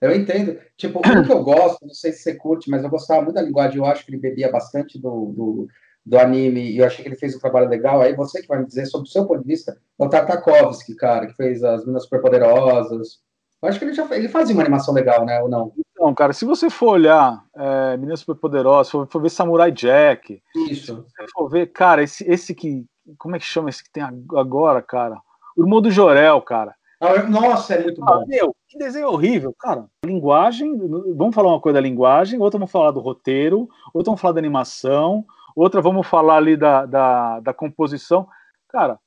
[0.00, 0.58] Eu entendo.
[0.76, 3.42] Tipo, um que eu gosto, não sei se você curte, mas eu gostava muito da
[3.42, 3.78] linguagem.
[3.78, 5.68] Eu acho que ele bebia bastante do, do,
[6.04, 8.00] do anime e eu achei que ele fez um trabalho legal.
[8.00, 10.94] Aí você que vai me dizer sobre o seu ponto de vista, é o Tartakovsky,
[10.94, 13.20] cara, que fez as Minas Superpoderosas.
[13.62, 15.40] Eu acho que ele já ele fazia uma animação legal, né?
[15.42, 15.72] Ou não?
[15.90, 20.96] Então, cara, se você for olhar é, Meninas Superpoderosas, for, for ver Samurai Jack, Isso.
[21.08, 22.84] se você for ver, cara, esse, esse que.
[23.18, 25.16] Como é que chama esse que tem agora, cara?
[25.56, 26.74] O irmão do Jorel, cara.
[27.00, 28.26] Ah, nossa, é muito ah, bom.
[28.26, 29.86] meu, que desenho horrível, cara.
[30.04, 30.76] Linguagem,
[31.16, 34.38] vamos falar uma coisa da linguagem, outra vamos falar do roteiro, outra vamos falar da
[34.38, 35.24] animação,
[35.54, 38.28] outra vamos falar ali da, da, da composição.
[38.68, 38.98] Cara,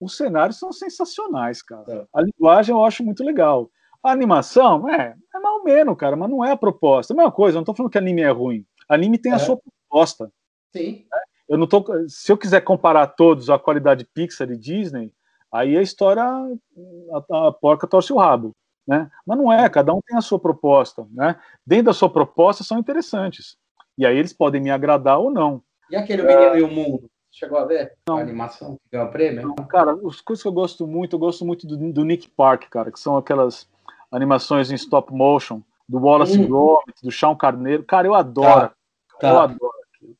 [0.00, 1.84] os cenários são sensacionais, cara.
[1.88, 2.06] É.
[2.12, 3.70] A linguagem eu acho muito legal.
[4.02, 7.14] A animação, é, é mal menos, cara, mas não é a proposta.
[7.14, 8.66] A mesma coisa, eu não tô falando que anime é ruim.
[8.88, 9.38] Anime tem a é.
[9.38, 10.32] sua proposta.
[10.74, 11.04] Sim.
[11.48, 15.12] Eu não tô, se eu quiser comparar todos a qualidade Pixar e Disney,
[15.52, 18.56] Aí a história, a, a porca torce o rabo.
[18.86, 19.10] Né?
[19.26, 21.06] Mas não é, cada um tem a sua proposta.
[21.12, 21.36] Né?
[21.66, 23.56] Dentro da sua proposta são interessantes.
[23.96, 25.62] E aí eles podem me agradar ou não.
[25.90, 26.58] E aquele Menino é...
[26.58, 27.10] e o Mundo?
[27.30, 27.94] Chegou a ver?
[28.06, 28.18] Não.
[28.18, 29.42] A animação que ganhou prêmio?
[29.48, 32.64] Não, cara, as coisas que eu gosto muito, eu gosto muito do, do, Nick Park,
[32.68, 33.66] cara, que são aquelas
[34.10, 36.46] animações em stop motion, do Wallace hum.
[36.46, 37.84] Gromit, do Sean Carneiro.
[37.84, 38.68] Cara, eu adoro.
[38.68, 38.74] Tá.
[39.18, 39.28] Tá.
[39.28, 40.16] Eu adoro aquilo.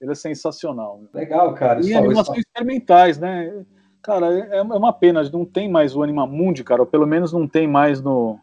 [0.00, 1.00] Ele é sensacional.
[1.14, 1.80] Legal, cara.
[1.84, 3.64] E animações experimentais, né?
[4.06, 7.48] Cara, é, é uma pena, não tem mais o Animamundi, cara, ou pelo menos não
[7.48, 8.38] tem mais no,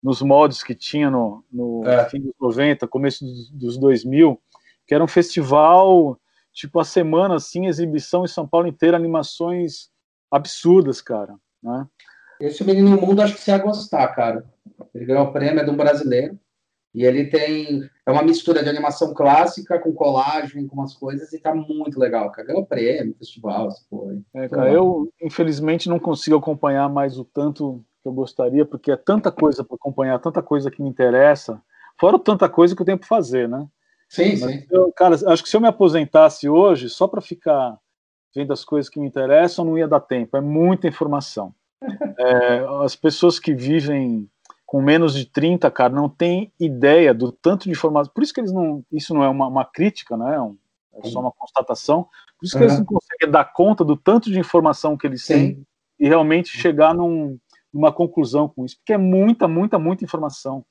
[0.00, 2.08] nos mods que tinha no, no é.
[2.08, 4.40] fim dos 90, começo dos, dos 2000,
[4.86, 6.16] que era um festival,
[6.52, 9.90] tipo, a semana, assim, exibição em São Paulo inteira, animações
[10.30, 11.88] absurdas, cara, né?
[12.40, 14.44] Esse Menino Mundo, acho que você ia gostar, cara.
[14.94, 16.38] Ele ganhou o prêmio, é de um brasileiro.
[16.94, 17.88] E ele tem.
[18.04, 22.30] É uma mistura de animação clássica com colagem, com umas coisas, e tá muito legal,
[22.32, 22.48] cara.
[22.48, 24.18] Ganhou prêmio, festival, essa porra.
[24.34, 28.96] É, cara, eu infelizmente não consigo acompanhar mais o tanto que eu gostaria, porque é
[28.96, 31.62] tanta coisa para acompanhar, tanta coisa que me interessa,
[31.98, 33.68] fora tanta coisa que eu tenho para fazer, né?
[34.08, 34.66] Sim, Mas sim.
[34.70, 37.78] Eu, cara, acho que se eu me aposentasse hoje, só para ficar
[38.34, 40.36] vendo as coisas que me interessam, não ia dar tempo.
[40.36, 41.54] É muita informação.
[42.18, 44.29] É, as pessoas que vivem
[44.70, 48.12] com menos de 30, cara, não tem ideia do tanto de informação.
[48.14, 48.84] Por isso que eles não.
[48.92, 50.36] Isso não é uma, uma crítica, né?
[50.94, 52.04] É só uma constatação.
[52.38, 52.68] Por isso que uhum.
[52.68, 55.34] eles não conseguem dar conta do tanto de informação que eles Sim.
[55.34, 55.66] têm
[55.98, 57.36] e realmente chegar num,
[57.74, 60.64] numa conclusão com isso, porque é muita, muita, muita informação.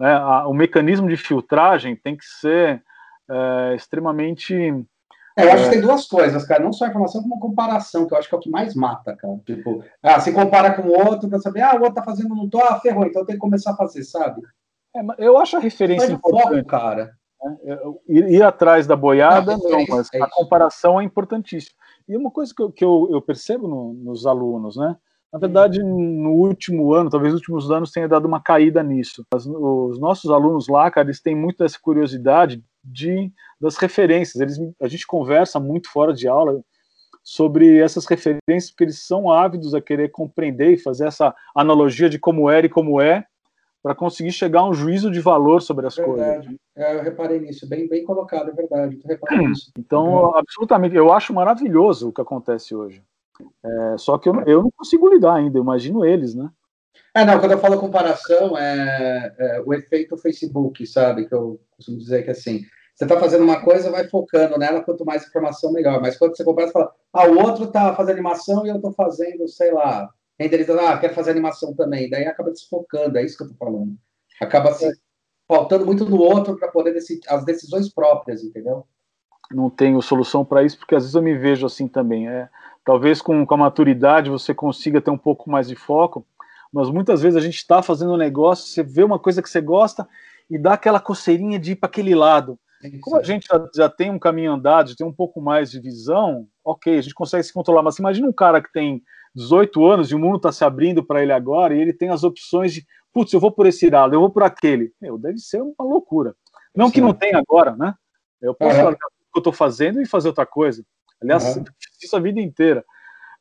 [0.00, 0.12] Né?
[0.12, 2.82] A, o mecanismo de filtragem tem que ser
[3.30, 4.52] é, extremamente.
[5.36, 6.62] É, eu acho que tem duas coisas, cara.
[6.62, 8.74] Não só a informação, como a comparação, que eu acho que é o que mais
[8.74, 9.36] mata, cara.
[9.44, 12.48] Tipo, ah, se compara com o outro para saber, ah, o outro tá fazendo, não
[12.48, 14.40] tô, ah, ferrou, então tem que começar a fazer, sabe?
[14.96, 16.56] É, eu acho a referência importante.
[16.58, 17.10] Foco, cara.
[17.42, 17.78] Né?
[18.08, 21.76] Ir, ir, atrás da boiada, não, não mas é a comparação é importantíssima.
[22.08, 24.96] E uma coisa que eu, que eu, eu percebo no, nos alunos, né?
[25.32, 29.26] Na verdade, no último ano, talvez nos últimos anos, tenha dado uma caída nisso.
[29.34, 34.40] As, os nossos alunos lá, cara, eles têm muito essa curiosidade de, das referências.
[34.40, 36.60] Eles, a gente conversa muito fora de aula
[37.22, 42.18] sobre essas referências, porque eles são ávidos a querer compreender e fazer essa analogia de
[42.18, 43.24] como era e como é,
[43.82, 46.46] para conseguir chegar a um juízo de valor sobre as verdade.
[46.46, 46.60] coisas.
[46.76, 48.98] É, eu reparei nisso, bem, bem colocado, é verdade.
[49.78, 53.02] Então, absolutamente, eu acho maravilhoso o que acontece hoje.
[53.64, 56.50] É, só que eu, eu não consigo lidar ainda, imagino eles, né?
[57.14, 61.26] É, não, quando eu falo comparação, é, é, o efeito Facebook, sabe?
[61.28, 62.62] Que eu costumo dizer que assim,
[62.94, 66.00] você está fazendo uma coisa, vai focando nela, quanto mais informação, melhor.
[66.00, 68.92] Mas quando você compara, você fala, ah, o outro está fazendo animação e eu estou
[68.92, 72.08] fazendo, sei lá, renderizando, ah, quero fazer animação também.
[72.08, 73.96] Daí acaba desfocando, é isso que eu estou falando.
[74.40, 74.90] Acaba se
[75.46, 78.86] faltando muito no outro para poder decidir as decisões próprias, entendeu?
[79.50, 82.28] Não tenho solução para isso, porque às vezes eu me vejo assim também.
[82.28, 82.48] É,
[82.84, 86.26] talvez com, com a maturidade você consiga ter um pouco mais de foco,
[86.74, 89.60] mas muitas vezes a gente está fazendo um negócio, você vê uma coisa que você
[89.60, 90.08] gosta
[90.50, 92.58] e dá aquela coceirinha de ir para aquele lado.
[93.00, 95.80] Como a gente já, já, tem um caminho andado, já tem um pouco mais de
[95.80, 97.82] visão, ok, a gente consegue se controlar.
[97.82, 99.00] Mas imagina um cara que tem
[99.36, 102.24] 18 anos e o mundo está se abrindo para ele agora e ele tem as
[102.24, 104.92] opções de, putz, eu vou por esse lado, eu vou por aquele.
[105.00, 106.34] Meu, deve ser uma loucura.
[106.74, 106.94] Não Sim.
[106.94, 107.94] que não tenha agora, né?
[108.42, 108.84] Eu posso uhum.
[108.84, 110.84] largar o que eu estou fazendo e fazer outra coisa.
[111.22, 111.64] Aliás, uhum.
[112.02, 112.84] isso a vida inteira.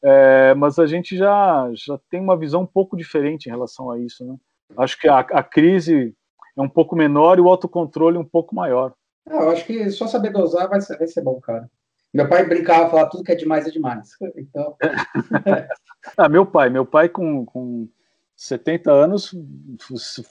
[0.03, 3.97] É, mas a gente já, já tem uma visão um pouco diferente em relação a
[3.97, 4.25] isso.
[4.25, 4.35] Né?
[4.77, 6.13] Acho que a, a crise
[6.57, 8.93] é um pouco menor e o autocontrole um pouco maior.
[9.29, 11.69] Ah, eu acho que só saber dosar vai ser, vai ser bom, cara.
[12.13, 14.09] Meu pai brincava, falava tudo que é demais é demais.
[14.35, 14.75] Então...
[16.17, 17.87] ah, meu pai, meu pai com, com
[18.35, 19.33] 70 anos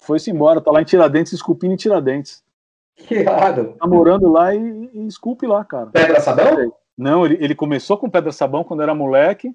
[0.01, 2.45] foi-se embora, tá lá em Tiradentes, esculpindo em Tiradentes.
[2.95, 3.75] Que errado.
[3.81, 5.87] Tá morando lá e, e esculpe lá, cara.
[5.87, 6.73] Pedra sabão?
[6.97, 9.51] Não, ele, ele começou com pedra sabão quando era moleque.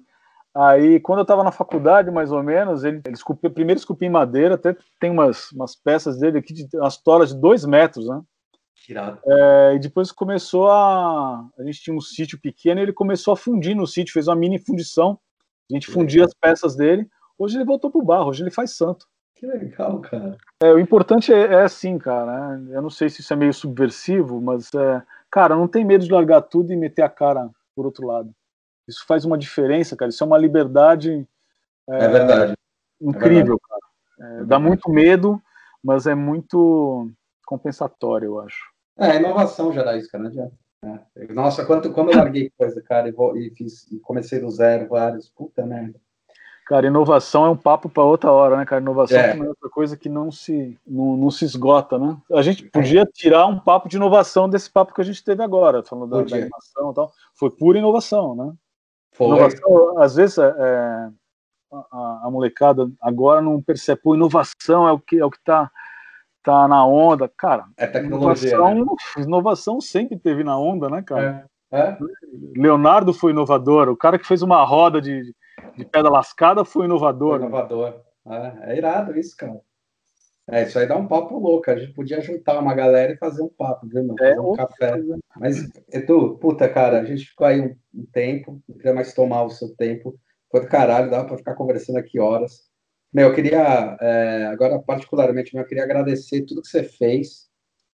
[0.58, 4.12] Aí, quando eu estava na faculdade, mais ou menos, ele, ele esculpiu, primeiro esculpiu em
[4.12, 8.20] madeira, até tem umas, umas peças dele aqui, de, umas toras de dois metros, né?
[9.26, 11.46] É, e depois começou a.
[11.58, 14.36] A gente tinha um sítio pequeno e ele começou a fundir no sítio, fez uma
[14.36, 15.18] mini fundição.
[15.70, 17.06] A gente fundia as peças dele.
[17.38, 19.06] Hoje ele voltou pro barro, hoje ele faz santo.
[19.36, 20.36] Que legal, cara.
[20.62, 22.56] É, o importante é, é assim, cara.
[22.56, 22.76] Né?
[22.76, 26.12] Eu não sei se isso é meio subversivo, mas é, Cara, não tem medo de
[26.12, 28.34] largar tudo e meter a cara por outro lado.
[28.88, 30.08] Isso faz uma diferença, cara.
[30.08, 31.28] Isso é uma liberdade.
[31.88, 32.54] É, é verdade.
[33.00, 33.60] Incrível, é verdade.
[33.68, 34.40] cara.
[34.40, 35.40] É, dá muito medo,
[35.84, 37.10] mas é muito
[37.46, 38.72] compensatório, eu acho.
[38.98, 40.24] É, inovação já dá isso, cara.
[40.24, 40.52] Não adianta.
[41.16, 41.32] É.
[41.32, 44.88] Nossa, quando, quando eu larguei coisa, cara, e, vou, e, fiz, e comecei do zero
[44.88, 45.98] vários, puta merda.
[46.66, 48.82] Cara, inovação é um papo para outra hora, né, cara?
[48.82, 49.36] Inovação é.
[49.36, 52.16] é outra coisa que não se, não, não, se esgota, né?
[52.30, 55.82] A gente podia tirar um papo de inovação desse papo que a gente teve agora,
[55.82, 57.12] falando da, da animação e tal.
[57.34, 58.52] Foi pura inovação, né?
[59.18, 59.26] Foi.
[59.26, 61.08] Inovação, às vezes, é, é,
[61.92, 65.70] a, a, molecada agora não percebe, pô, inovação é o que é o que tá,
[66.42, 67.30] tá na onda.
[67.36, 69.24] Cara, é tecnologia, inovação, né?
[69.24, 71.46] inovação sempre teve na onda, né, cara?
[71.70, 71.78] É.
[71.78, 71.98] é.
[72.56, 75.34] Leonardo foi inovador, o cara que fez uma roda de
[75.76, 77.38] de pedra lascada foi inovador.
[77.38, 78.00] Foi inovador.
[78.24, 78.58] Né?
[78.62, 79.60] É irado isso, cara.
[80.50, 81.70] É, isso aí dá um papo louco.
[81.70, 84.16] A gente podia juntar uma galera e fazer um papo, viu, mano?
[84.20, 84.92] É, fazer um café.
[84.92, 85.18] Coisa.
[85.36, 89.42] Mas, Edu, puta, cara, a gente ficou aí um, um tempo, não queria mais tomar
[89.44, 90.18] o seu tempo.
[90.50, 92.68] Foi do caralho, dava pra ficar conversando aqui horas.
[93.12, 97.48] Meu, eu queria, é, agora particularmente, eu queria agradecer tudo que você fez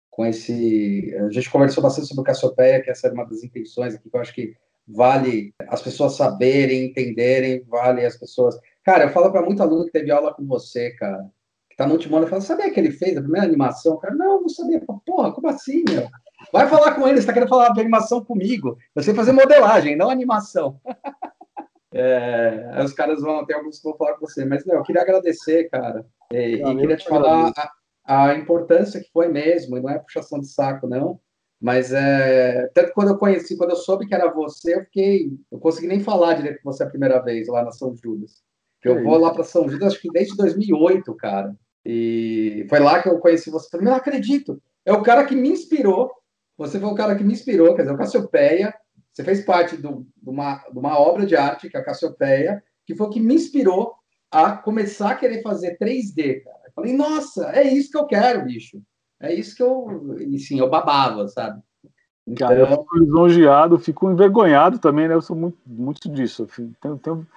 [0.09, 1.15] com esse.
[1.19, 4.15] A gente conversou bastante sobre o Cassiopeia, que essa era uma das intenções aqui, que
[4.15, 4.53] eu acho que
[4.85, 8.57] vale as pessoas saberem, entenderem, vale as pessoas.
[8.83, 11.29] Cara, eu falo para muito aluno que teve aula com você, cara,
[11.71, 13.97] que tá no último ano, eu falo, sabia que ele fez a primeira animação?
[13.97, 14.81] Cara, não, não sabia.
[15.05, 16.07] Porra, como assim, meu?
[16.51, 18.77] Vai falar com ele, você tá querendo falar de animação comigo.
[18.95, 20.79] Eu sei fazer modelagem, não animação.
[21.93, 25.01] é, os caras vão ter alguns que vão falar com você, mas não, eu queria
[25.01, 27.51] agradecer, cara, e, e queria te falar
[28.05, 31.19] a, a importância que foi mesmo, e não é puxação de saco, não
[31.61, 35.31] mas é, tanto quando eu conheci, quando eu soube que era você, eu fiquei.
[35.51, 38.41] Eu consegui nem falar direito com você a primeira vez lá na São Judas.
[38.83, 41.55] Eu vou lá para São Judas, acho que desde 2008, cara.
[41.85, 43.69] E foi lá que eu conheci você.
[43.69, 44.61] Falei, não acredito.
[44.85, 46.11] É o cara que me inspirou.
[46.57, 48.73] Você foi o cara que me inspirou, quer dizer, o Cassiopeia.
[49.11, 52.63] Você fez parte do, de, uma, de uma obra de arte, que é a Cassiopeia,
[52.85, 53.93] que foi o que me inspirou
[54.31, 56.61] a começar a querer fazer 3D, cara.
[56.65, 58.81] Eu falei, nossa, é isso que eu quero, bicho.
[59.19, 61.61] É isso que eu, e sim, eu babava, sabe?
[62.25, 62.47] Então...
[62.47, 65.13] Cara, eu fico lisonjeado, fico envergonhado também, né?
[65.13, 66.43] Eu sou muito, muito disso.
[66.43, 67.27] Eu tenho, tenho, eu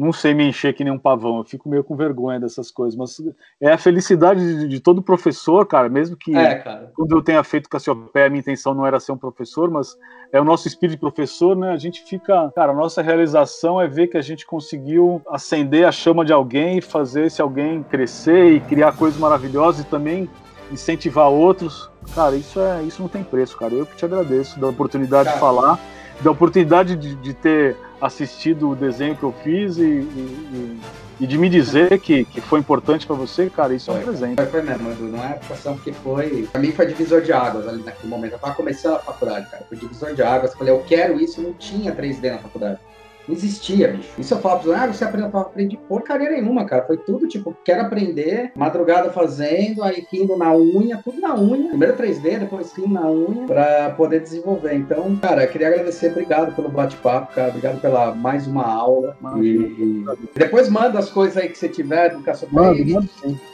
[0.00, 2.96] não sei me encher que nem um pavão, eu fico meio com vergonha dessas coisas,
[2.96, 3.20] mas
[3.60, 6.92] é a felicidade de, de todo professor, cara, mesmo que é, cara.
[6.94, 9.96] quando eu tenha feito Cassiopeia, a minha intenção não era ser um professor, mas
[10.32, 11.70] é o nosso espírito de professor, né?
[11.70, 15.92] A gente fica, cara, a nossa realização é ver que a gente conseguiu acender a
[15.92, 20.28] chama de alguém, fazer esse alguém crescer e criar coisas maravilhosas e também
[20.72, 21.90] incentivar outros.
[22.14, 23.74] Cara, isso é isso não tem preço, cara.
[23.74, 25.34] Eu que te agradeço da oportunidade cara.
[25.34, 25.78] de falar,
[26.20, 30.80] da oportunidade de, de ter assistido o desenho que eu fiz e, e,
[31.20, 34.04] e de me dizer que, que foi importante para você, cara, isso foi, é um
[34.04, 34.36] presente.
[34.36, 35.04] Foi, foi mesmo, Edu.
[35.04, 36.46] Não é atuação porque foi.
[36.52, 38.32] Pra mim foi divisor de águas ali naquele momento.
[38.32, 39.64] Eu tava começando a faculdade, cara.
[39.66, 40.54] Foi divisor de águas.
[40.54, 42.78] Falei, eu quero isso, não tinha 3D na faculdade.
[43.26, 44.08] Não existia, bicho.
[44.18, 46.84] Isso eu falo pra você, ah, você aprendeu, aprendi porcaria nenhuma, cara.
[46.86, 51.70] Foi tudo, tipo, quero aprender, madrugada fazendo, aí rindo na unha, tudo na unha.
[51.70, 54.74] Primeiro 3D, depois rindo na unha, pra poder desenvolver.
[54.74, 57.48] Então, cara, queria agradecer, obrigado pelo bate-papo, cara.
[57.48, 59.16] Obrigado pela mais uma aula.
[59.36, 60.04] E, e,
[60.34, 62.74] depois manda as coisas aí que você tiver do Caçopeia.
[62.74, 62.92] E,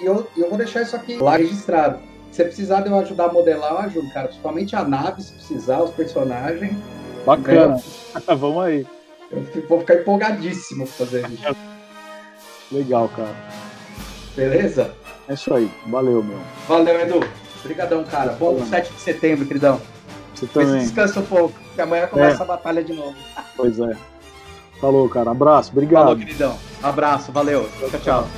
[0.00, 1.98] e eu, eu vou deixar isso aqui lá registrado.
[2.30, 4.28] Se você precisar de eu ajudar a modelar, eu ajudo, cara.
[4.28, 6.76] Principalmente a nave, se precisar, os personagens.
[7.26, 7.76] Bacana.
[8.38, 8.86] Vamos aí.
[9.30, 11.56] Eu vou ficar empolgadíssimo fazer isso.
[12.72, 13.34] Legal, cara.
[14.34, 14.94] Beleza?
[15.28, 15.70] É isso aí.
[15.86, 16.38] Valeu, meu.
[16.66, 17.20] Valeu, Edu.
[17.60, 18.32] Obrigadão, cara.
[18.32, 18.66] Bom Valeu.
[18.66, 19.80] 7 de setembro, queridão.
[20.34, 20.80] Você também.
[20.80, 22.42] Descansa um pouco, que amanhã começa é.
[22.42, 23.14] a batalha de novo.
[23.56, 23.96] Pois é.
[24.80, 25.30] Falou, cara.
[25.30, 25.70] Abraço.
[25.72, 26.04] Obrigado.
[26.04, 26.58] Falou, queridão.
[26.82, 27.30] Abraço.
[27.30, 27.68] Valeu.
[27.90, 28.28] Tchau, tchau.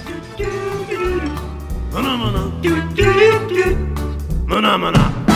[4.46, 5.31] Mana, mana.